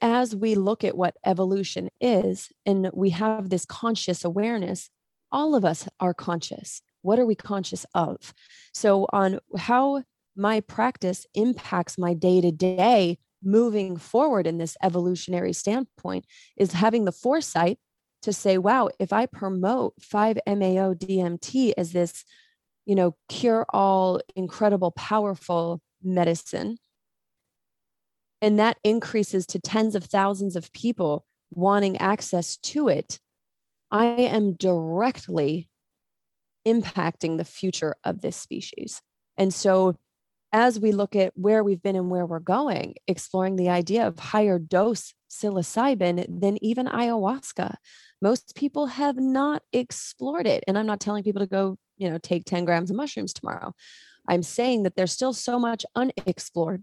[0.00, 4.90] as we look at what evolution is and we have this conscious awareness,
[5.32, 6.82] all of us are conscious.
[7.06, 8.34] What are we conscious of?
[8.74, 10.02] So, on how
[10.34, 17.04] my practice impacts my day to day moving forward in this evolutionary standpoint is having
[17.04, 17.78] the foresight
[18.22, 22.24] to say, wow, if I promote 5-MeO DMT as this,
[22.84, 26.76] you know, cure all incredible, powerful medicine,
[28.42, 33.20] and that increases to tens of thousands of people wanting access to it,
[33.92, 35.68] I am directly
[36.66, 39.00] impacting the future of this species.
[39.36, 39.96] And so,
[40.52, 44.18] as we look at where we've been and where we're going, exploring the idea of
[44.18, 47.74] higher dose psilocybin than even ayahuasca,
[48.22, 50.64] most people have not explored it.
[50.66, 53.74] And I'm not telling people to go, you know, take 10 grams of mushrooms tomorrow.
[54.28, 56.82] I'm saying that there's still so much unexplored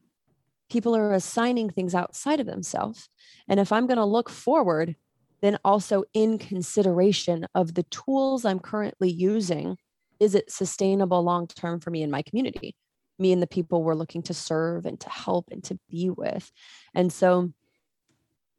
[0.74, 3.08] people are assigning things outside of themselves.
[3.48, 4.96] And if I'm going to look forward,
[5.44, 9.78] then also in consideration of the tools I'm currently using,
[10.22, 12.78] is it sustainable long term for me and my community?
[13.20, 16.50] Me and the people we're looking to serve and to help and to be with.
[16.96, 17.52] And so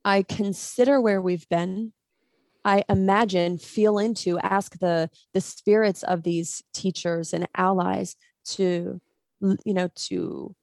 [0.05, 1.94] I consider where we've been.
[2.66, 8.14] I imagine, feel into, ask the the spirits of these teachers and allies
[8.57, 9.01] to,
[9.40, 10.55] you know, to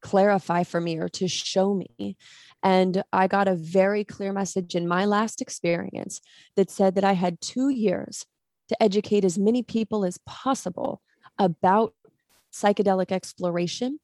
[0.00, 2.16] clarify for me or to show me.
[2.62, 6.20] And I got a very clear message in my last experience
[6.56, 8.26] that said that I had two years
[8.68, 11.00] to educate as many people as possible
[11.38, 11.94] about
[12.52, 14.00] psychedelic exploration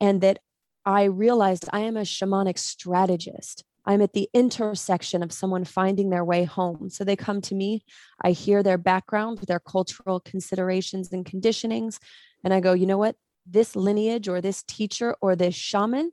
[0.00, 0.38] and that
[0.84, 3.64] I realized I am a shamanic strategist.
[3.86, 6.88] I'm at the intersection of someone finding their way home.
[6.90, 7.84] So they come to me,
[8.22, 11.98] I hear their background, their cultural considerations and conditionings,
[12.42, 13.16] and I go, you know what?
[13.46, 16.12] This lineage or this teacher or this shaman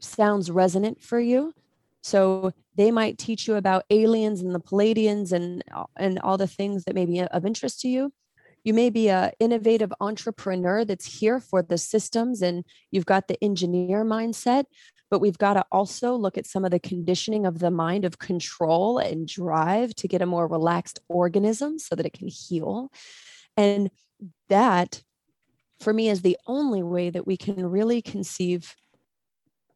[0.00, 1.52] sounds resonant for you
[2.02, 5.62] so they might teach you about aliens and the Pleiadians and
[5.96, 8.12] and all the things that may be of interest to you
[8.64, 13.42] You may be an innovative entrepreneur that's here for the systems and you've got the
[13.42, 14.64] engineer mindset,
[15.10, 18.18] but we've got to also look at some of the conditioning of the mind of
[18.18, 22.90] control and drive to get a more relaxed organism so that it can heal.
[23.56, 23.90] And
[24.48, 25.02] that,
[25.82, 28.74] for me, is the only way that we can really conceive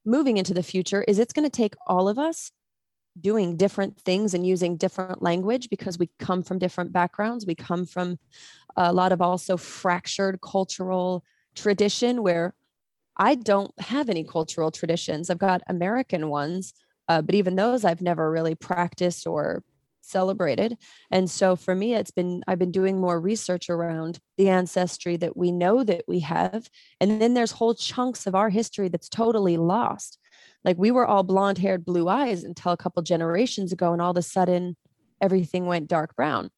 [0.05, 2.53] moving into the future is it's going to take all of us
[3.21, 7.87] doing different things and using different language because we come from different backgrounds we come
[7.87, 8.19] from
[8.77, 11.25] a lot of also fractured cultural
[11.57, 12.55] tradition where
[13.17, 15.31] I don't have any cultural traditions.
[15.31, 16.75] I've got American ones,
[17.09, 19.65] uh, but even those I've never really practiced or
[20.07, 20.77] celebrated.
[21.11, 25.37] And so for me, it's been, I've been doing more research around the ancestry that
[25.37, 26.69] we know that we have.
[27.01, 30.19] And then there's whole chunks of our history that's totally lost.
[30.65, 33.93] Like we were all blonde haired, blue eyes until a couple generations ago.
[33.93, 34.77] And all of a sudden,
[35.21, 36.51] everything went dark brown.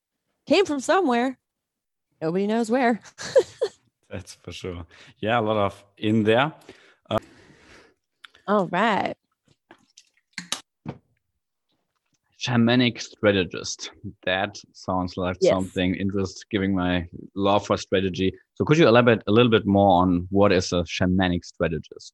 [0.47, 1.39] Came from somewhere.
[2.21, 3.01] Nobody knows where.
[4.11, 4.87] That's for sure.
[5.19, 6.53] Yeah, a lot of in there.
[7.09, 7.19] Uh,
[8.47, 9.15] All right.
[12.41, 13.91] Shamanic strategist.
[14.25, 15.53] That sounds like yes.
[15.53, 18.33] something interest giving my love for strategy.
[18.55, 22.13] So could you elaborate a little bit more on what is a shamanic strategist?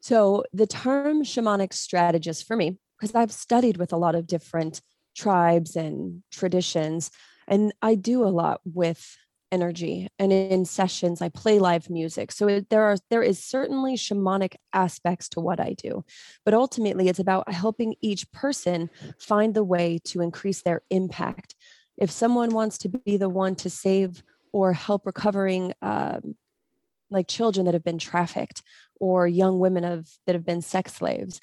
[0.00, 4.80] So the term shamanic strategist for me, because I've studied with a lot of different
[5.16, 7.10] tribes and traditions,
[7.46, 9.16] and I do a lot with
[9.50, 12.32] energy and in sessions i play live music.
[12.32, 16.04] So it, there are there is certainly shamanic aspects to what i do
[16.44, 21.54] but ultimately it's about helping each person find the way to increase their impact.
[21.96, 24.22] If someone wants to be the one to save
[24.52, 26.36] or help recovering um,
[27.10, 28.62] like children that have been trafficked
[29.00, 31.40] or young women of that have been sex slaves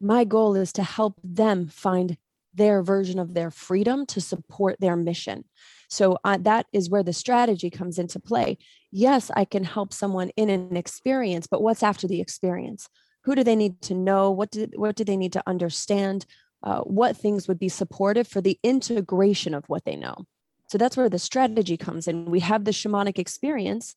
[0.00, 2.16] my goal is to help them find
[2.54, 5.44] their version of their freedom to support their mission
[5.88, 8.58] so uh, that is where the strategy comes into play.
[8.92, 12.88] Yes, I can help someone in an experience, but what's after the experience?
[13.24, 14.30] Who do they need to know?
[14.30, 16.26] What do, what do they need to understand?
[16.62, 20.26] Uh, what things would be supportive for the integration of what they know?
[20.68, 22.26] So that's where the strategy comes in.
[22.26, 23.94] We have the shamanic experience,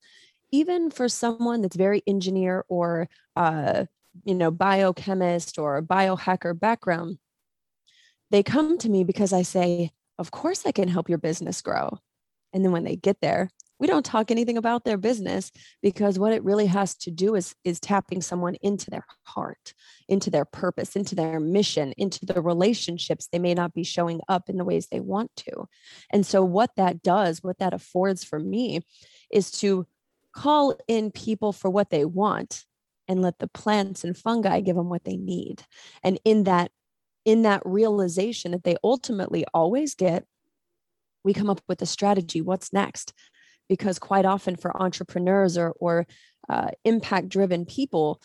[0.52, 3.86] even for someone that's very engineer or uh,
[4.24, 7.18] you know biochemist or biohacker background.
[8.30, 9.92] They come to me because I say,
[10.22, 11.98] of course I can help your business grow.
[12.54, 13.50] And then when they get there,
[13.80, 15.52] we don't talk anything about their business
[15.82, 19.74] because what it really has to do is is tapping someone into their heart
[20.08, 24.50] into their purpose into their mission into the relationships they may not be showing up
[24.50, 25.66] in the ways they want to
[26.12, 28.82] and so what that does what that affords for me
[29.32, 29.88] is to
[30.32, 32.66] call in people for what they want
[33.08, 35.64] and let the plants and fungi give them what they need
[36.04, 36.72] and in that
[37.26, 40.26] in that realization that they ultimately always get,
[41.24, 42.42] we come up with a strategy.
[42.42, 43.14] What's next?
[43.70, 46.08] Because quite often for entrepreneurs or, or
[46.50, 48.22] uh, impact driven people,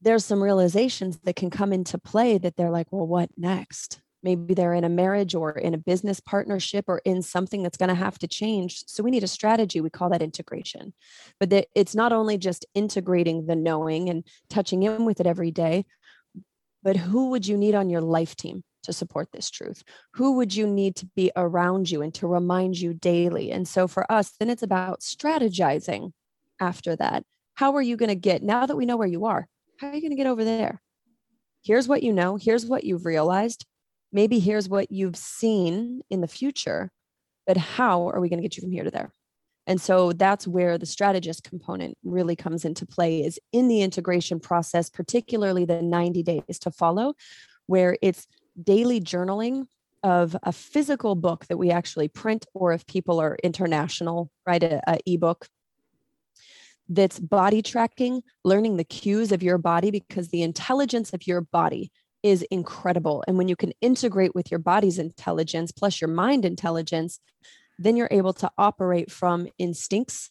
[0.00, 4.00] there's some realizations that can come into play that they're like, well, what next?
[4.22, 7.88] Maybe they're in a marriage or in a business partnership or in something that's going
[7.88, 8.82] to have to change.
[8.86, 9.80] So we need a strategy.
[9.80, 10.92] We call that integration.
[11.40, 15.84] But it's not only just integrating the knowing and touching in with it every day,
[16.88, 19.82] but who would you need on your life team to support this truth?
[20.14, 23.52] Who would you need to be around you and to remind you daily?
[23.52, 26.12] And so for us, then it's about strategizing
[26.58, 27.24] after that.
[27.56, 29.46] How are you going to get, now that we know where you are,
[29.78, 30.80] how are you going to get over there?
[31.62, 32.36] Here's what you know.
[32.36, 33.66] Here's what you've realized.
[34.10, 36.90] Maybe here's what you've seen in the future.
[37.46, 39.12] But how are we going to get you from here to there?
[39.68, 44.40] And so that's where the strategist component really comes into play is in the integration
[44.40, 47.14] process, particularly the 90 days to follow,
[47.66, 48.26] where it's
[48.60, 49.66] daily journaling
[50.02, 54.80] of a physical book that we actually print, or if people are international, write a,
[54.90, 55.46] a ebook
[56.88, 61.92] that's body tracking, learning the cues of your body because the intelligence of your body
[62.22, 63.22] is incredible.
[63.28, 67.20] And when you can integrate with your body's intelligence plus your mind intelligence,
[67.78, 70.30] then you're able to operate from instincts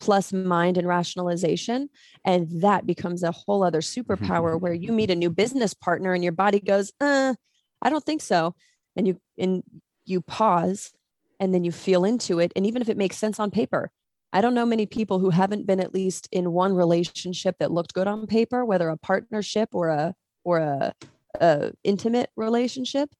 [0.00, 1.88] plus mind and rationalization.
[2.24, 6.24] And that becomes a whole other superpower where you meet a new business partner and
[6.24, 7.34] your body goes uh
[7.80, 8.54] i don't think so.
[8.96, 9.62] And you and
[10.04, 10.92] you pause
[11.38, 12.52] and then you feel into it.
[12.54, 13.90] And even if it makes sense on paper
[14.32, 17.94] i don't know many people who haven't been at least in one relationship that looked
[17.94, 20.92] good on paper whether a partnership or a or a,
[21.40, 23.10] a intimate relationship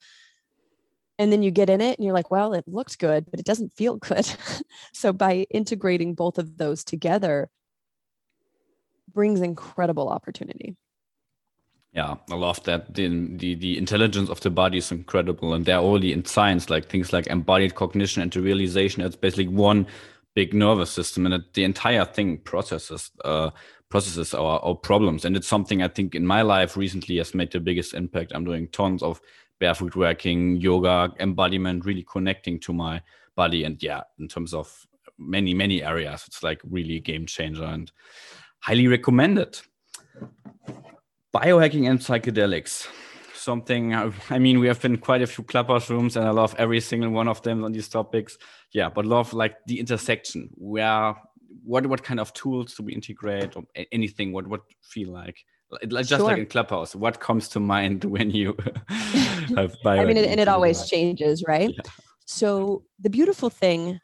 [1.18, 3.46] and then you get in it and you're like well it looks good but it
[3.46, 4.26] doesn't feel good
[4.92, 7.50] so by integrating both of those together
[9.12, 10.76] brings incredible opportunity
[11.94, 12.94] Yeah, I love that.
[12.94, 16.88] The, the the intelligence of the body is incredible, and they're only in science, like
[16.88, 19.02] things like embodied cognition and the realization.
[19.02, 19.86] It's basically one
[20.34, 23.50] big nervous system, and the entire thing processes uh,
[23.90, 25.26] processes our, our problems.
[25.26, 28.32] And it's something I think in my life recently has made the biggest impact.
[28.34, 29.20] I'm doing tons of
[29.62, 33.00] barefoot working, yoga, embodiment, really connecting to my
[33.36, 34.88] body, and yeah, in terms of
[35.18, 37.92] many many areas, it's like really a game changer and
[38.58, 39.60] highly recommended.
[41.32, 42.88] Biohacking and psychedelics.
[43.34, 43.94] Something
[44.30, 47.10] i mean we have been quite a few clubhouse rooms and i love every single
[47.10, 48.38] one of them on these topics.
[48.72, 50.50] Yeah but love like the intersection.
[50.54, 51.14] Where
[51.64, 54.32] what what kind of tools do we integrate or anything?
[54.32, 55.44] What what feel like
[55.88, 56.20] just sure.
[56.20, 58.56] like in clubhouse what comes to mind when you
[59.56, 61.90] have i mean and it always changes right yeah.
[62.24, 64.00] so the beautiful thing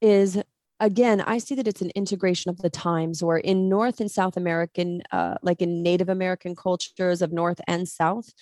[0.00, 0.42] is
[0.80, 4.36] again, I see that it's an integration of the times, or in North and South
[4.36, 8.32] American, uh, like in Native American cultures of North and South,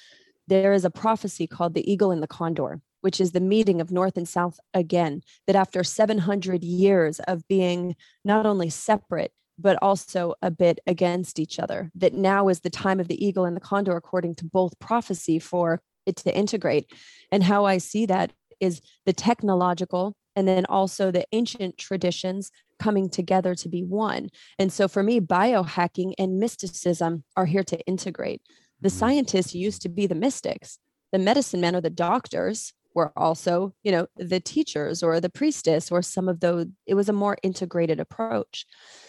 [0.47, 3.91] there is a prophecy called the eagle and the condor, which is the meeting of
[3.91, 10.35] North and South again, that after 700 years of being not only separate, but also
[10.43, 13.61] a bit against each other, that now is the time of the eagle and the
[13.61, 16.93] condor, according to both prophecy, for it to integrate.
[17.31, 23.09] And how I see that is the technological and then also the ancient traditions coming
[23.09, 24.29] together to be one.
[24.59, 28.43] And so for me, biohacking and mysticism are here to integrate.
[28.81, 28.99] The mm-hmm.
[28.99, 30.79] scientists used to be the mystics,
[31.13, 35.91] the medicine men or the doctors were also, you know, the teachers or the priestess
[35.91, 36.67] or some of those.
[36.87, 38.67] It was a more integrated approach.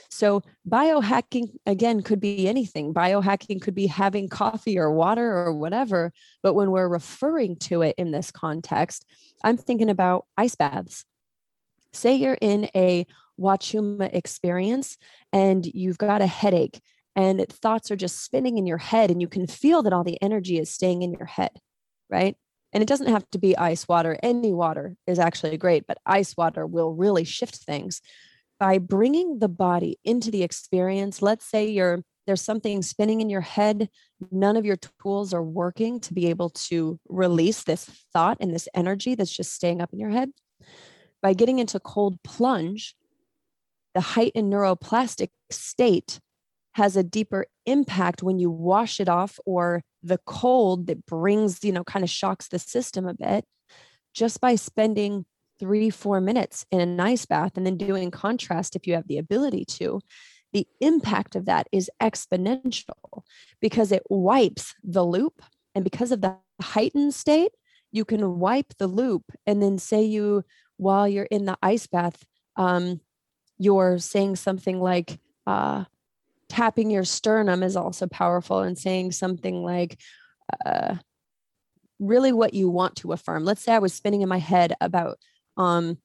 [0.09, 2.93] So biohacking again could be anything.
[2.93, 6.11] Biohacking could be having coffee or water or whatever.
[6.41, 9.05] But when we're referring to it in this context,
[9.43, 11.05] I'm thinking about ice baths
[11.95, 13.05] say you're in a
[13.39, 14.97] Huachuma experience
[15.33, 16.81] and you've got a headache
[17.15, 20.21] and thoughts are just spinning in your head and you can feel that all the
[20.21, 21.51] energy is staying in your head,
[22.09, 22.35] right?
[22.75, 24.19] And it doesn't have to be ice water.
[24.21, 28.01] Any water is actually great, but ice water will really shift things
[28.59, 31.21] by bringing the body into the experience.
[31.21, 33.87] Let's say you're there's something spinning in your head,
[34.31, 38.67] none of your tools are working to be able to release this thought and this
[38.73, 40.31] energy that's just staying up in your head
[41.21, 42.95] by getting into cold plunge,
[43.93, 46.19] the heightened neuroplastic state
[46.75, 51.71] has a deeper impact when you wash it off or the cold that brings, you
[51.71, 53.45] know, kind of shocks the system a bit
[54.13, 55.25] just by spending
[55.57, 59.17] three, four minutes in an ice bath and then doing contrast if you have the
[59.17, 60.01] ability to.
[60.51, 63.23] The impact of that is exponential
[63.61, 65.41] because it wipes the loop.
[65.75, 67.53] And because of the heightened state,
[67.93, 70.43] you can wipe the loop and then say you
[70.75, 72.25] while you're in the ice bath,
[72.57, 72.99] um,
[73.57, 75.85] you're saying something like uh,
[76.49, 79.99] tapping your sternum is also powerful, and saying something like
[80.65, 80.95] uh,
[81.99, 83.43] really what you want to affirm.
[83.43, 85.17] Let's say I was spinning in my head about
[85.57, 85.97] um,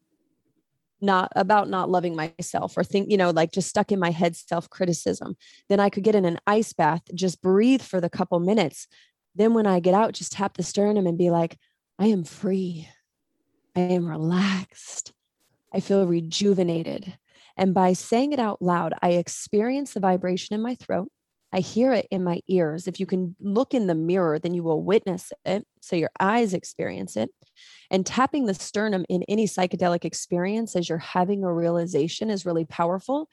[1.01, 4.37] not about not loving myself or think you know like just stuck in my head
[4.37, 5.35] self criticism
[5.71, 8.87] then i could get in an ice bath just breathe for the couple minutes
[9.35, 11.57] then when i get out just tap the sternum and be like
[11.99, 12.87] i am free
[13.77, 15.13] I am relaxed.
[15.73, 17.17] I feel rejuvenated.
[17.61, 21.09] And by saying it out loud, I experience the vibration in my throat.
[21.53, 22.89] I hear it in my ears.
[22.89, 25.67] If you can look in the mirror, then you will witness it.
[25.83, 27.29] So your eyes experience it.
[27.91, 32.65] And tapping the sternum in any psychedelic experience as you're having a realization is really
[32.65, 33.29] powerful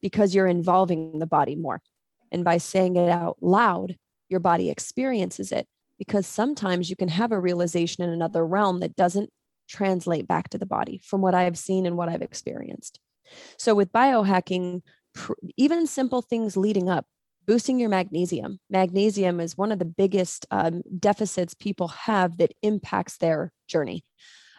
[0.00, 1.82] because you're involving the body more.
[2.30, 3.96] And by saying it out loud,
[4.28, 5.66] your body experiences it
[5.98, 9.30] because sometimes you can have a realization in another realm that doesn't
[9.68, 13.00] translate back to the body from what I've seen and what I've experienced.
[13.58, 14.82] So with biohacking,
[15.56, 17.06] even simple things leading up,
[17.46, 18.60] boosting your magnesium.
[18.70, 24.04] Magnesium is one of the biggest um, deficits people have that impacts their journey.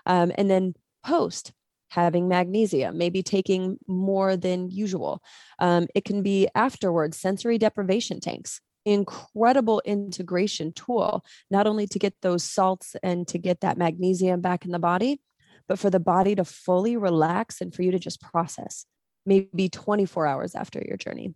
[0.06, 0.74] Um, and then
[1.06, 1.54] post,
[1.90, 5.22] having magnesium, maybe taking more than usual.
[5.60, 12.14] Um, it can be afterwards sensory deprivation tanks incredible integration tool, not only to get
[12.22, 15.22] those salts and to get that magnesium back in the body,
[15.68, 18.86] but for the body to fully relax and for you to just process
[19.26, 21.34] maybe 24 hours after your journey.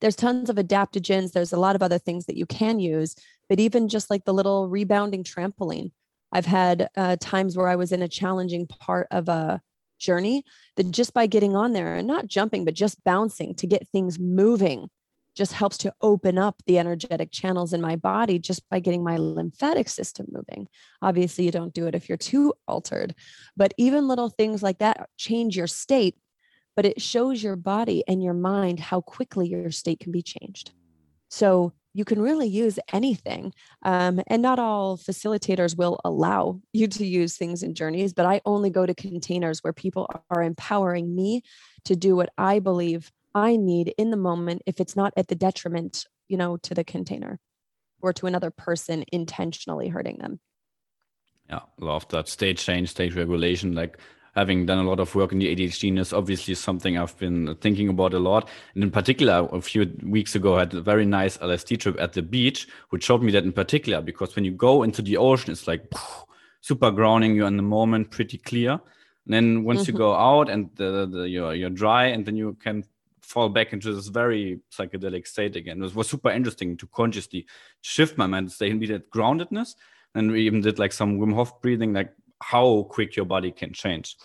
[0.00, 1.32] There's tons of adaptogens.
[1.32, 3.14] There's a lot of other things that you can use,
[3.48, 5.92] but even just like the little rebounding trampoline.
[6.32, 9.60] I've had uh, times where I was in a challenging part of a
[9.98, 10.44] journey
[10.76, 14.18] that just by getting on there and not jumping, but just bouncing to get things
[14.18, 14.88] moving
[15.34, 19.16] just helps to open up the energetic channels in my body just by getting my
[19.16, 20.68] lymphatic system moving.
[21.02, 23.14] Obviously, you don't do it if you're too altered,
[23.56, 26.16] but even little things like that change your state,
[26.76, 30.72] but it shows your body and your mind how quickly your state can be changed.
[31.28, 33.52] So, you can really use anything.
[33.82, 38.40] Um, and not all facilitators will allow you to use things in journeys, but I
[38.44, 41.42] only go to containers where people are empowering me
[41.86, 45.34] to do what I believe I need in the moment if it's not at the
[45.34, 47.38] detriment, you know, to the container
[48.02, 50.40] or to another person intentionally hurting them.
[51.48, 53.74] Yeah, love that state change, state regulation.
[53.74, 53.98] Like
[54.34, 57.88] having done a lot of work in the ADHD is obviously something I've been thinking
[57.88, 58.48] about a lot.
[58.74, 62.12] And in particular, a few weeks ago, I had a very nice LSD trip at
[62.12, 65.50] the beach, which showed me that in particular, because when you go into the ocean,
[65.50, 65.92] it's like
[66.60, 68.80] super grounding, you're in the moment, pretty clear.
[69.26, 69.92] And then once mm-hmm.
[69.92, 72.84] you go out and the, the, you're, you're dry, and then you can
[73.30, 75.82] fall back into this very psychedelic state again.
[75.82, 77.46] It was super interesting to consciously
[77.80, 79.76] shift my mind, stay in that groundedness.
[80.16, 82.12] And we even did like some Wim Hof breathing, like
[82.42, 84.16] how quick your body can change.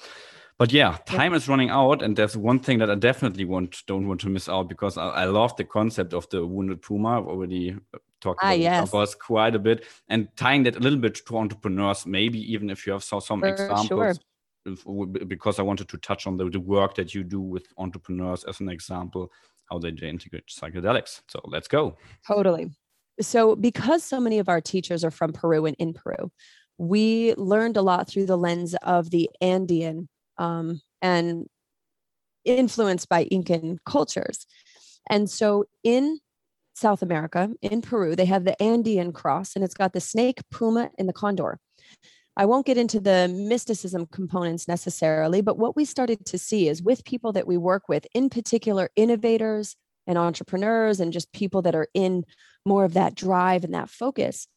[0.58, 4.08] But yeah, time is running out, and there's one thing that I definitely want don't
[4.08, 7.20] want to miss out because I, I love the concept of the wounded puma.
[7.20, 8.90] I've already uh, talked ah, about, yes.
[8.90, 12.06] about quite a bit, and tying that a little bit to entrepreneurs.
[12.06, 13.88] Maybe even if you have saw some For examples.
[13.88, 14.14] Sure
[15.28, 18.60] because I wanted to touch on the, the, work that you do with entrepreneurs as
[18.60, 19.32] an example,
[19.70, 21.22] how they integrate psychedelics.
[21.28, 21.98] So let's go.
[22.28, 22.72] Totally.
[23.22, 26.32] So, because so many of our teachers are from Peru and in Peru,
[26.78, 31.46] we learned a lot through the lens of the Andean um, and
[32.44, 34.46] influenced by Incan cultures.
[35.10, 36.20] And so, in
[36.74, 40.90] South America, in Peru, they have the Andean cross, and it's got the snake, puma,
[40.98, 41.60] and the condor.
[42.38, 46.84] I won't get into the mysticism components necessarily, but what we started to see is
[46.84, 49.76] with people that we work with, in particular innovators
[50.08, 52.26] and entrepreneurs, and just people that are in
[52.66, 54.48] more of that drive and that focus,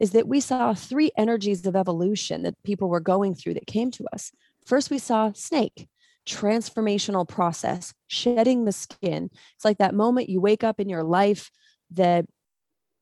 [0.00, 3.90] is that we saw three energies of evolution that people were going through that came
[3.90, 4.32] to us.
[4.66, 5.88] First, we saw snake,
[6.26, 9.30] transformational process, shedding the skin.
[9.54, 11.50] It's like that moment you wake up in your life
[11.92, 12.26] that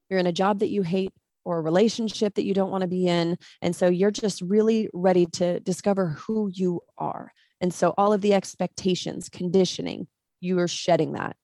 [0.08, 1.12] you're in a job that you hate
[1.48, 3.38] or a relationship that you don't want to be in.
[3.62, 7.32] And so you're just really ready to discover who you are.
[7.62, 10.08] And so all of the expectations, conditioning,
[10.42, 11.36] you are shedding that.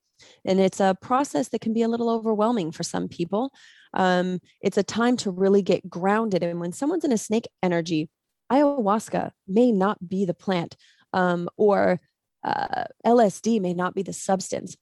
[0.44, 3.50] And it's a process that can be a little overwhelming for some people.
[3.94, 6.42] Um, it's a time to really get grounded.
[6.42, 8.10] And when someone's in a snake energy,
[8.52, 10.76] ayahuasca may not be the plant,
[11.14, 11.98] um, or
[12.44, 14.76] uh, LSD may not be the substance.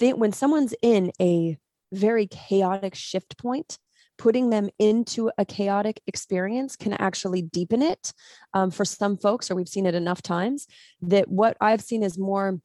[0.00, 1.58] When someone's in a
[1.92, 3.76] very chaotic shift point,
[4.18, 8.12] putting them into a chaotic experience can actually deepen it
[8.52, 10.66] um, for some folks, or we've seen it enough times
[11.00, 12.60] that what I've seen is more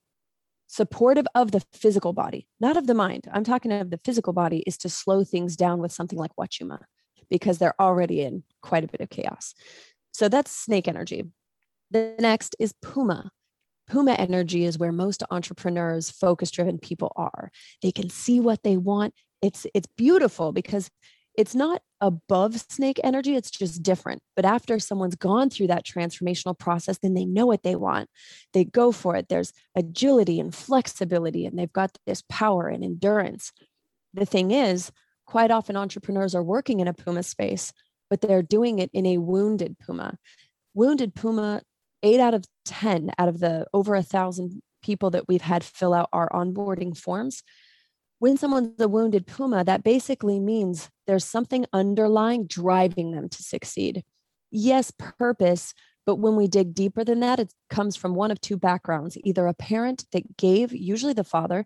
[0.67, 3.27] supportive of the physical body, not of the mind.
[3.31, 6.79] I'm talking of the physical body is to slow things down with something like Huachuma
[7.29, 9.53] because they're already in quite a bit of chaos.
[10.11, 11.25] So that's snake energy.
[11.91, 13.31] The next is Puma.
[13.87, 17.51] Puma energy is where most entrepreneurs, focus driven people are.
[17.81, 19.13] They can see what they want.
[19.41, 20.89] It's it's beautiful because
[21.35, 24.21] it's not above snake energy, it's just different.
[24.35, 28.09] But after someone's gone through that transformational process, then they know what they want.
[28.53, 29.29] They go for it.
[29.29, 33.51] There's agility and flexibility, and they've got this power and endurance.
[34.13, 34.91] The thing is,
[35.25, 37.73] quite often entrepreneurs are working in a Puma space,
[38.09, 40.17] but they're doing it in a wounded Puma.
[40.75, 41.61] Wounded Puma,
[42.03, 45.93] eight out of 10 out of the over a thousand people that we've had fill
[45.93, 47.41] out our onboarding forms
[48.23, 54.01] when someone's a wounded puma, that basically means there's something underlying driving them to succeed.
[54.49, 55.73] Yes, purpose,
[56.05, 59.45] but when we dig deeper than that, it comes from one of two backgrounds either
[59.45, 61.65] a parent that gave, usually the father,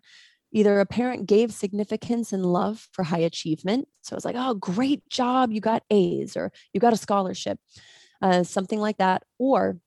[0.50, 3.86] either a parent gave significance and love for high achievement.
[4.02, 7.60] So it's like, oh, great job, you got A's or you got a scholarship,
[8.20, 9.22] uh, something like that.
[9.38, 9.78] Or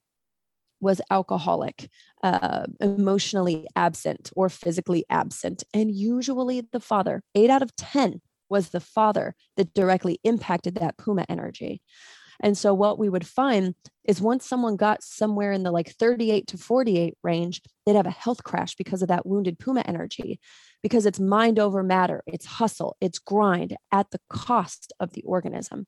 [0.81, 1.89] was alcoholic,
[2.23, 5.63] uh, emotionally absent, or physically absent.
[5.73, 10.97] And usually the father, eight out of 10 was the father that directly impacted that
[10.97, 11.81] Puma energy.
[12.41, 16.47] And so what we would find is once someone got somewhere in the like 38
[16.47, 20.39] to 48 range, they'd have a health crash because of that wounded Puma energy,
[20.81, 25.85] because it's mind over matter, it's hustle, it's grind at the cost of the organism.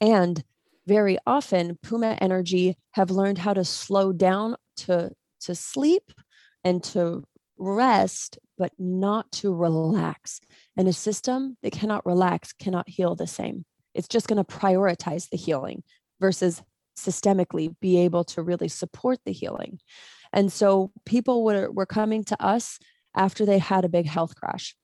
[0.00, 0.42] And
[0.86, 5.10] very often puma energy have learned how to slow down to
[5.40, 6.12] to sleep
[6.64, 7.24] and to
[7.58, 10.40] rest but not to relax.
[10.76, 13.64] And a system that cannot relax cannot heal the same.
[13.94, 15.82] It's just going to prioritize the healing
[16.20, 16.62] versus
[16.98, 19.78] systemically be able to really support the healing.
[20.32, 22.78] And so people were, were coming to us
[23.14, 24.74] after they had a big health crash.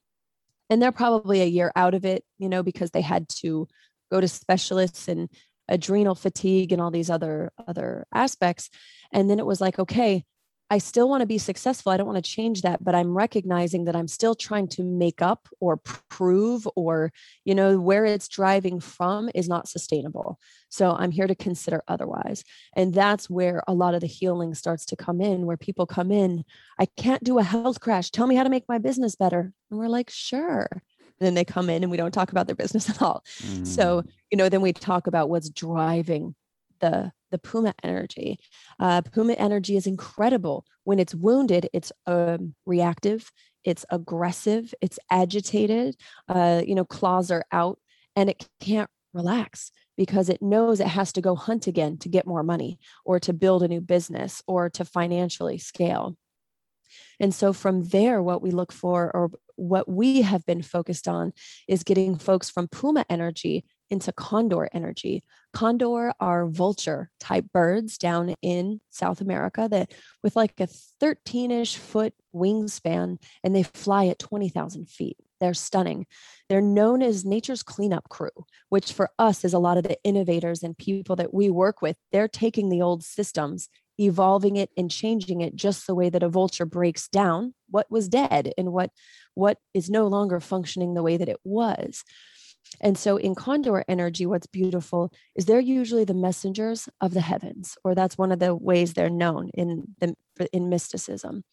[0.69, 3.69] And they're probably a year out of it you know because they had to
[4.11, 5.31] go to specialists and
[5.73, 8.71] adrenal fatigue and all these other other aspects
[9.13, 10.25] and then it was like okay
[10.73, 11.93] I still want to be successful.
[11.93, 15.21] I don't want to change that, but I'm recognizing that I'm still trying to make
[15.21, 17.13] up or prove or,
[17.45, 20.39] you know, where it's driving from is not sustainable.
[20.71, 22.43] So I'm here to consider otherwise.
[22.75, 26.11] And that's where a lot of the healing starts to come in, where people come
[26.11, 26.43] in,
[26.79, 28.11] I can't do a health crash.
[28.11, 29.53] Tell me how to make my business better.
[29.71, 30.83] And we're like, sure.
[31.23, 33.23] And then they come in and we don't talk about their business at all.
[33.43, 33.65] Mm.
[33.65, 34.03] So,
[34.33, 36.35] you know, then we talk about what's driving
[36.81, 38.39] the the puma energy.
[38.79, 40.67] Uh, puma energy is incredible.
[40.85, 43.31] When it's wounded, it's um, reactive,
[43.65, 45.97] it's aggressive, it's agitated.
[46.29, 47.79] Uh, you know, claws are out,
[48.17, 52.27] and it can't relax because it knows it has to go hunt again to get
[52.27, 56.17] more money or to build a new business or to financially scale.
[57.21, 61.33] And so from there, what we look for or what we have been focused on
[61.69, 65.23] is getting folks from Puma energy into condor energy.
[65.53, 69.93] Condor are vulture type birds down in South America that
[70.23, 75.19] with like a 13 ish foot wingspan and they fly at 20,000 feet.
[75.41, 76.07] They're stunning.
[76.49, 78.31] They're known as nature's cleanup crew,
[78.71, 81.97] which for us is a lot of the innovators and people that we work with.
[82.13, 83.69] They're taking the old systems,
[84.05, 88.09] evolving it and changing it just the way that a vulture breaks down what was
[88.09, 88.91] dead and what
[89.35, 92.05] what is no longer functioning the way that it was.
[92.81, 97.77] And so in condor energy, what's beautiful is they're usually the messengers of the heavens,
[97.85, 100.15] or that's one of the ways they're known in the,
[100.53, 101.45] in mysticism.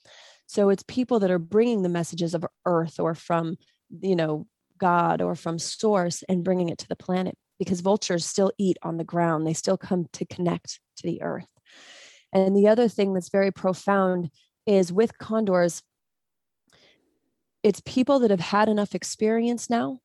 [0.48, 3.58] So it's people that are bringing the messages of earth or from,
[4.02, 4.48] you know,
[4.78, 8.98] God or from source and bringing it to the planet because vultures still eat on
[8.98, 9.46] the ground.
[9.46, 11.48] They still come to connect to the earth.
[12.32, 14.30] And the other thing that's very profound
[14.66, 15.82] is with condors,
[17.64, 20.00] it's people that have had enough experience now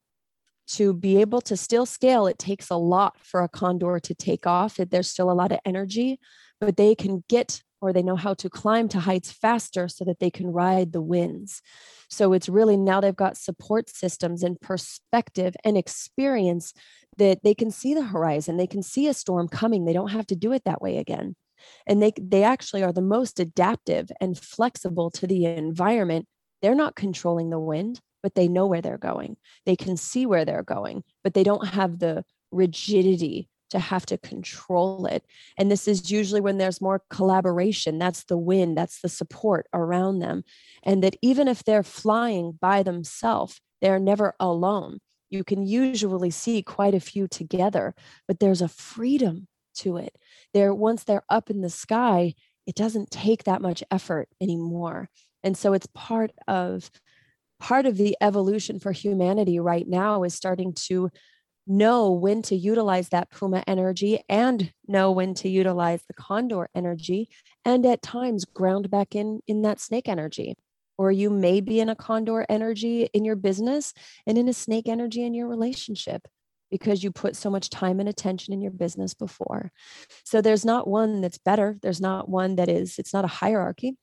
[0.67, 4.47] to be able to still scale, it takes a lot for a condor to take
[4.47, 4.77] off.
[4.77, 6.19] There's still a lot of energy,
[6.61, 10.19] but they can get or they know how to climb to heights faster so that
[10.19, 11.61] they can ride the winds.
[12.09, 16.73] So it's really now they've got support systems and perspective and experience
[17.19, 18.57] that they can see the horizon.
[18.57, 19.85] They can see a storm coming.
[19.85, 21.37] They don't have to do it that way again.
[21.87, 26.27] And they they actually are the most adaptive and flexible to the environment.
[26.63, 29.37] They're not controlling the wind but they know where they're going.
[29.67, 34.17] They can see where they're going, but they don't have the rigidity to have to
[34.17, 35.25] control it.
[35.59, 37.99] And this is usually when there's more collaboration.
[37.99, 40.43] That's the wind that's the support around them.
[40.83, 45.01] And that even if they're flying by themselves, they're never alone.
[45.29, 47.95] You can usually see quite a few together,
[48.27, 50.17] but there's a freedom to it.
[50.53, 52.35] There, once they're up in the sky,
[52.67, 55.09] it doesn't take that much effort anymore.
[55.43, 56.91] And so it's part of
[57.61, 61.11] part of the evolution for humanity right now is starting to
[61.67, 67.29] know when to utilize that puma energy and know when to utilize the condor energy
[67.65, 70.57] and at times ground back in in that snake energy
[70.99, 73.95] or you may be in a condor energy in your business
[74.27, 76.29] and in a snake energy in your relationship
[76.75, 79.71] because you put so much time and attention in your business before
[80.25, 83.97] so there's not one that's better there's not one that is it's not a hierarchy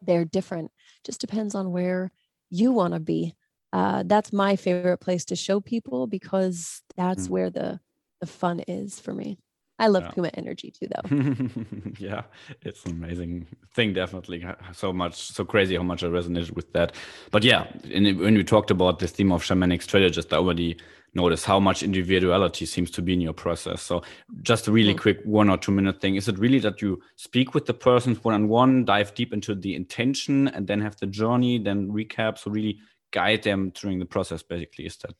[0.00, 0.70] they're different
[1.04, 2.10] just depends on where
[2.48, 3.34] you want to be
[3.74, 7.30] uh, that's my favorite place to show people because that's mm.
[7.30, 7.78] where the
[8.22, 9.38] the fun is for me
[9.80, 10.10] I love yeah.
[10.10, 11.92] Puma energy too, though.
[11.98, 12.22] yeah,
[12.62, 13.92] it's an amazing thing.
[13.92, 16.96] Definitely, so much, so crazy how much I resonated with that.
[17.30, 20.78] But yeah, in, when we talked about this theme of shamanic strategist, I already
[21.22, 23.82] noticed how much individuality seems to be in your process.
[23.82, 24.02] So,
[24.42, 25.00] just a really mm.
[25.04, 28.22] quick one or two minute thing: is it really that you speak with the persons
[28.24, 32.38] one on one, dive deep into the intention, and then have the journey, then recap,
[32.38, 32.78] so really
[33.10, 34.42] guide them during the process?
[34.42, 35.14] Basically, is that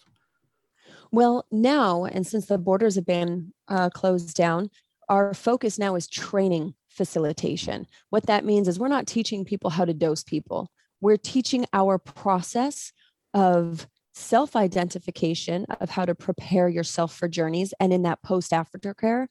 [1.11, 4.71] well, now, and since the borders have been uh, closed down,
[5.09, 7.87] our focus now is training facilitation.
[8.11, 10.71] What that means is we're not teaching people how to dose people,
[11.01, 12.93] we're teaching our process
[13.33, 13.87] of
[14.19, 17.73] self identification of how to prepare yourself for journeys.
[17.81, 19.27] And in that post aftercare,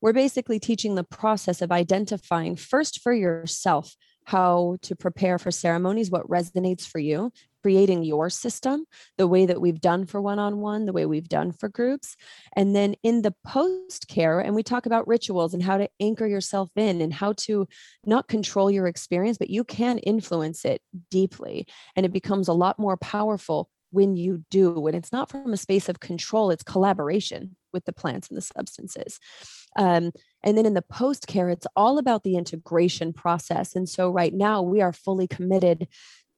[0.00, 6.10] we're basically teaching the process of identifying first for yourself how to prepare for ceremonies,
[6.10, 7.32] what resonates for you,
[7.62, 8.84] creating your system,
[9.18, 12.16] the way that we've done for one on one, the way we've done for groups.
[12.54, 16.26] And then in the post care, and we talk about rituals and how to anchor
[16.26, 17.66] yourself in and how to
[18.04, 21.66] not control your experience, but you can influence it deeply.
[21.96, 24.86] And it becomes a lot more powerful when you do.
[24.86, 28.42] And it's not from a space of control, it's collaboration with the plants and the
[28.42, 29.18] substances.
[29.76, 30.12] Um,
[30.42, 33.74] and then in the post care, it's all about the integration process.
[33.74, 35.88] And so right now we are fully committed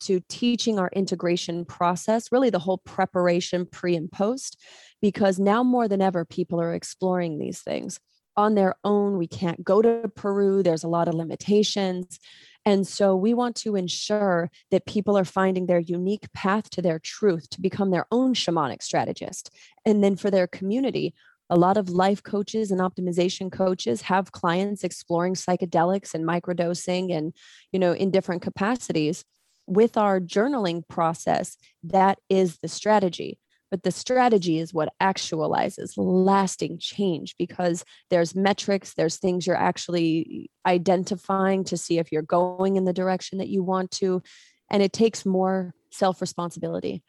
[0.00, 4.60] to teaching our integration process, really the whole preparation pre and post,
[5.00, 7.98] because now more than ever, people are exploring these things
[8.36, 9.16] on their own.
[9.16, 12.18] We can't go to Peru, there's a lot of limitations.
[12.66, 16.98] And so we want to ensure that people are finding their unique path to their
[16.98, 19.50] truth to become their own shamanic strategist.
[19.84, 21.14] And then for their community,
[21.50, 27.34] a lot of life coaches and optimization coaches have clients exploring psychedelics and microdosing and
[27.70, 29.24] you know in different capacities
[29.66, 33.38] with our journaling process that is the strategy
[33.74, 40.48] but the strategy is what actualizes lasting change because there's metrics there's things you're actually
[40.64, 44.22] identifying to see if you're going in the direction that you want to
[44.70, 47.02] and it takes more self responsibility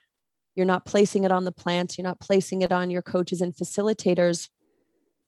[0.55, 3.53] you're not placing it on the plants you're not placing it on your coaches and
[3.53, 4.49] facilitators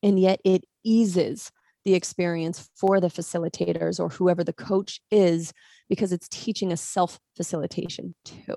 [0.02, 1.52] and yet it eases
[1.88, 5.54] the experience for the facilitators or whoever the coach is
[5.88, 8.56] because it's teaching a self facilitation too.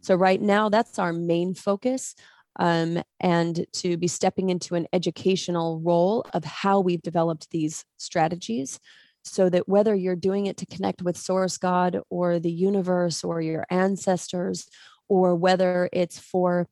[0.00, 2.16] So, right now, that's our main focus.
[2.58, 8.80] Um, and to be stepping into an educational role of how we've developed these strategies
[9.22, 13.40] so that whether you're doing it to connect with source god or the universe or
[13.40, 14.66] your ancestors
[15.08, 16.66] or whether it's for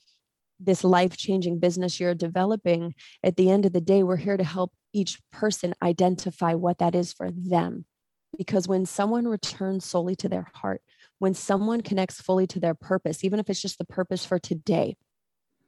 [0.61, 2.95] this life changing business you're developing,
[3.25, 6.95] at the end of the day, we're here to help each person identify what that
[6.95, 7.87] is for them.
[8.37, 10.83] Because when someone returns solely to their heart,
[11.19, 14.97] when someone connects fully to their purpose, even if it's just the purpose for today,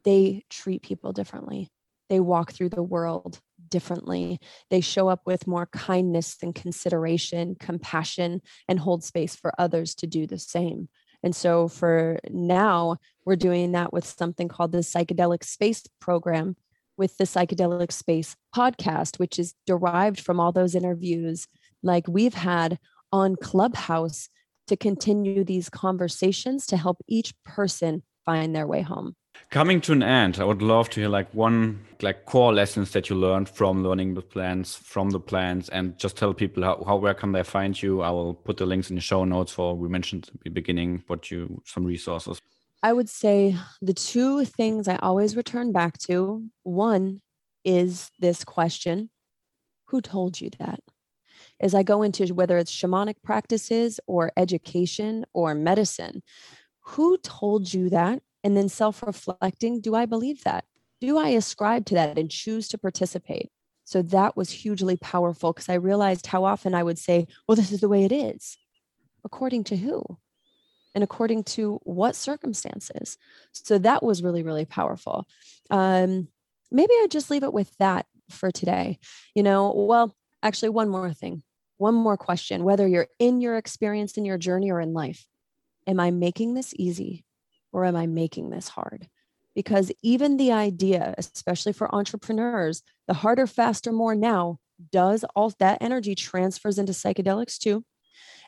[0.04, 1.70] they treat people differently.
[2.08, 4.38] They walk through the world differently.
[4.70, 10.06] They show up with more kindness and consideration, compassion, and hold space for others to
[10.06, 10.88] do the same.
[11.22, 16.56] And so for now, we're doing that with something called the Psychedelic Space Program
[16.96, 21.46] with the Psychedelic Space podcast, which is derived from all those interviews
[21.82, 22.78] like we've had
[23.12, 24.28] on Clubhouse
[24.66, 29.16] to continue these conversations to help each person find their way home.
[29.50, 33.10] Coming to an end, I would love to hear like one like core lessons that
[33.10, 36.96] you learned from learning the plants, from the plants, and just tell people how, how
[36.96, 38.00] where can they find you.
[38.00, 41.04] I will put the links in the show notes for we mentioned at the beginning
[41.06, 42.40] what you some resources.
[42.82, 46.44] I would say the two things I always return back to.
[46.64, 47.20] One
[47.64, 49.10] is this question,
[49.86, 50.80] who told you that?
[51.60, 56.22] As I go into whether it's shamanic practices or education or medicine,
[56.80, 58.22] who told you that?
[58.44, 60.64] And then self reflecting do I believe that?
[61.00, 63.50] Do I ascribe to that and choose to participate?
[63.84, 67.72] So that was hugely powerful because I realized how often I would say, well, this
[67.72, 68.56] is the way it is.
[69.24, 70.04] According to who?
[70.94, 73.16] And according to what circumstances?
[73.52, 75.26] So that was really, really powerful.
[75.70, 76.28] Um,
[76.70, 78.98] maybe I just leave it with that for today.
[79.34, 81.42] You know, well, actually, one more thing,
[81.78, 85.26] one more question whether you're in your experience in your journey or in life,
[85.86, 87.24] am I making this easy
[87.72, 89.08] or am I making this hard?
[89.54, 94.58] Because even the idea, especially for entrepreneurs, the harder, faster, more now
[94.90, 97.84] does all that energy transfers into psychedelics too.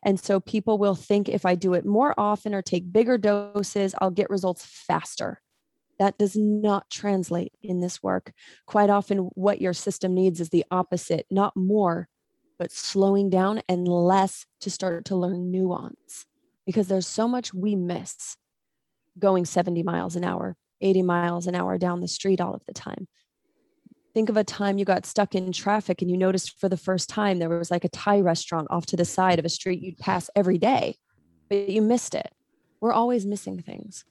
[0.02, 3.94] And so people will think if I do it more often or take bigger doses,
[3.98, 5.40] I'll get results faster.
[5.98, 8.32] That does not translate in this work.
[8.66, 12.08] Quite often, what your system needs is the opposite, not more,
[12.58, 16.26] but slowing down and less to start to learn nuance
[16.66, 18.36] because there's so much we miss
[19.18, 22.74] going 70 miles an hour, 80 miles an hour down the street all of the
[22.74, 23.06] time.
[24.12, 27.08] Think of a time you got stuck in traffic and you noticed for the first
[27.08, 29.98] time there was like a Thai restaurant off to the side of a street you'd
[29.98, 30.96] pass every day,
[31.48, 32.32] but you missed it.
[32.80, 34.04] We're always missing things.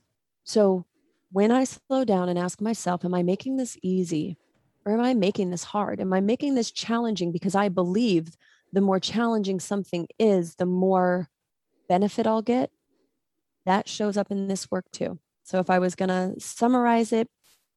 [0.44, 0.86] So
[1.32, 4.38] when I slow down and ask myself, am I making this easy
[4.86, 6.02] or am I making this hard?
[6.02, 8.36] Am I making this challenging because I believe
[8.74, 11.30] the more challenging something is, the more
[11.88, 12.72] benefit I'll get
[13.66, 15.20] that shows up in this work too.
[15.44, 17.28] So if I was going to summarize it,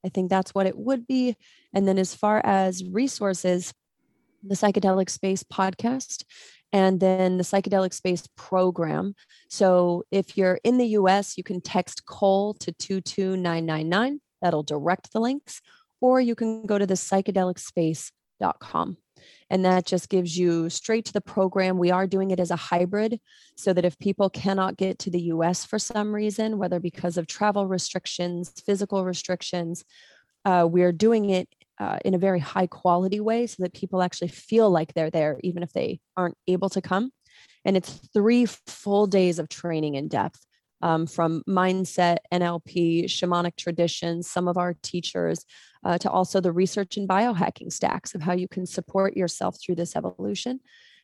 [0.04, 1.36] I think that's what it would be.
[1.74, 3.74] And then as far as resources,
[4.42, 6.24] the Psychedelic Space podcast
[6.72, 9.14] and then the Psychedelic Space program.
[9.48, 14.20] So if you're in the US, you can text Kole to 22999.
[14.42, 15.60] That'll direct the links.
[16.00, 18.98] Or you can go to the psychedelicspace.com
[19.50, 21.78] and that just gives you straight to the program.
[21.78, 23.20] We are doing it as a hybrid
[23.56, 27.26] so that if people cannot get to the US for some reason, whether because of
[27.26, 29.84] travel restrictions, physical restrictions,
[30.44, 31.48] uh, we're doing it
[31.78, 35.38] uh, in a very high quality way so that people actually feel like they're there,
[35.42, 37.10] even if they aren't able to come.
[37.64, 40.45] And it's three full days of training in depth
[40.86, 45.44] um, from mindset, NLP, shamanic traditions, some of our teachers,
[45.84, 49.74] uh, to also the research and biohacking stacks of how you can support yourself through
[49.74, 50.60] this evolution.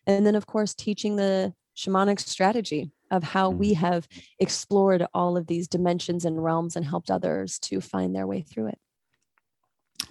[0.06, 3.84] And then, of course, teaching the shamanic strategy of how we mm-hmm.
[3.84, 4.06] have
[4.38, 8.68] explored all of these dimensions and realms and helped others to find their way through
[8.68, 8.78] it.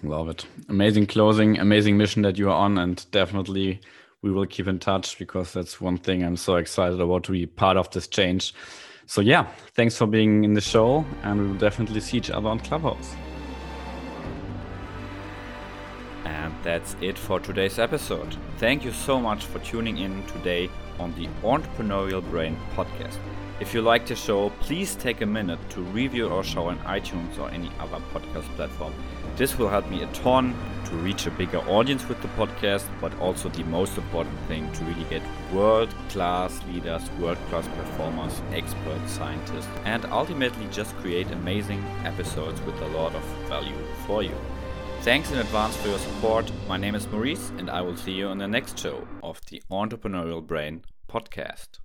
[0.02, 0.44] Love it.
[0.68, 3.80] Amazing closing, amazing mission that you are on, and definitely
[4.20, 7.46] we will keep in touch because that's one thing I'm so excited about to be
[7.46, 8.52] part of this change.
[9.12, 12.48] So, yeah, thanks for being in the show, and we will definitely see each other
[12.48, 13.14] on Clubhouse.
[16.24, 18.34] And that's it for today's episode.
[18.56, 23.18] Thank you so much for tuning in today on the Entrepreneurial Brain podcast.
[23.60, 27.38] If you like the show, please take a minute to review our show on iTunes
[27.38, 28.94] or any other podcast platform.
[29.36, 30.54] This will help me a ton
[30.84, 34.84] to reach a bigger audience with the podcast, but also the most important thing to
[34.84, 35.22] really get
[35.52, 42.78] world class leaders, world class performers, experts, scientists, and ultimately just create amazing episodes with
[42.82, 43.76] a lot of value
[44.06, 44.34] for you.
[45.00, 46.52] Thanks in advance for your support.
[46.68, 49.62] My name is Maurice, and I will see you on the next show of the
[49.70, 51.81] Entrepreneurial Brain podcast.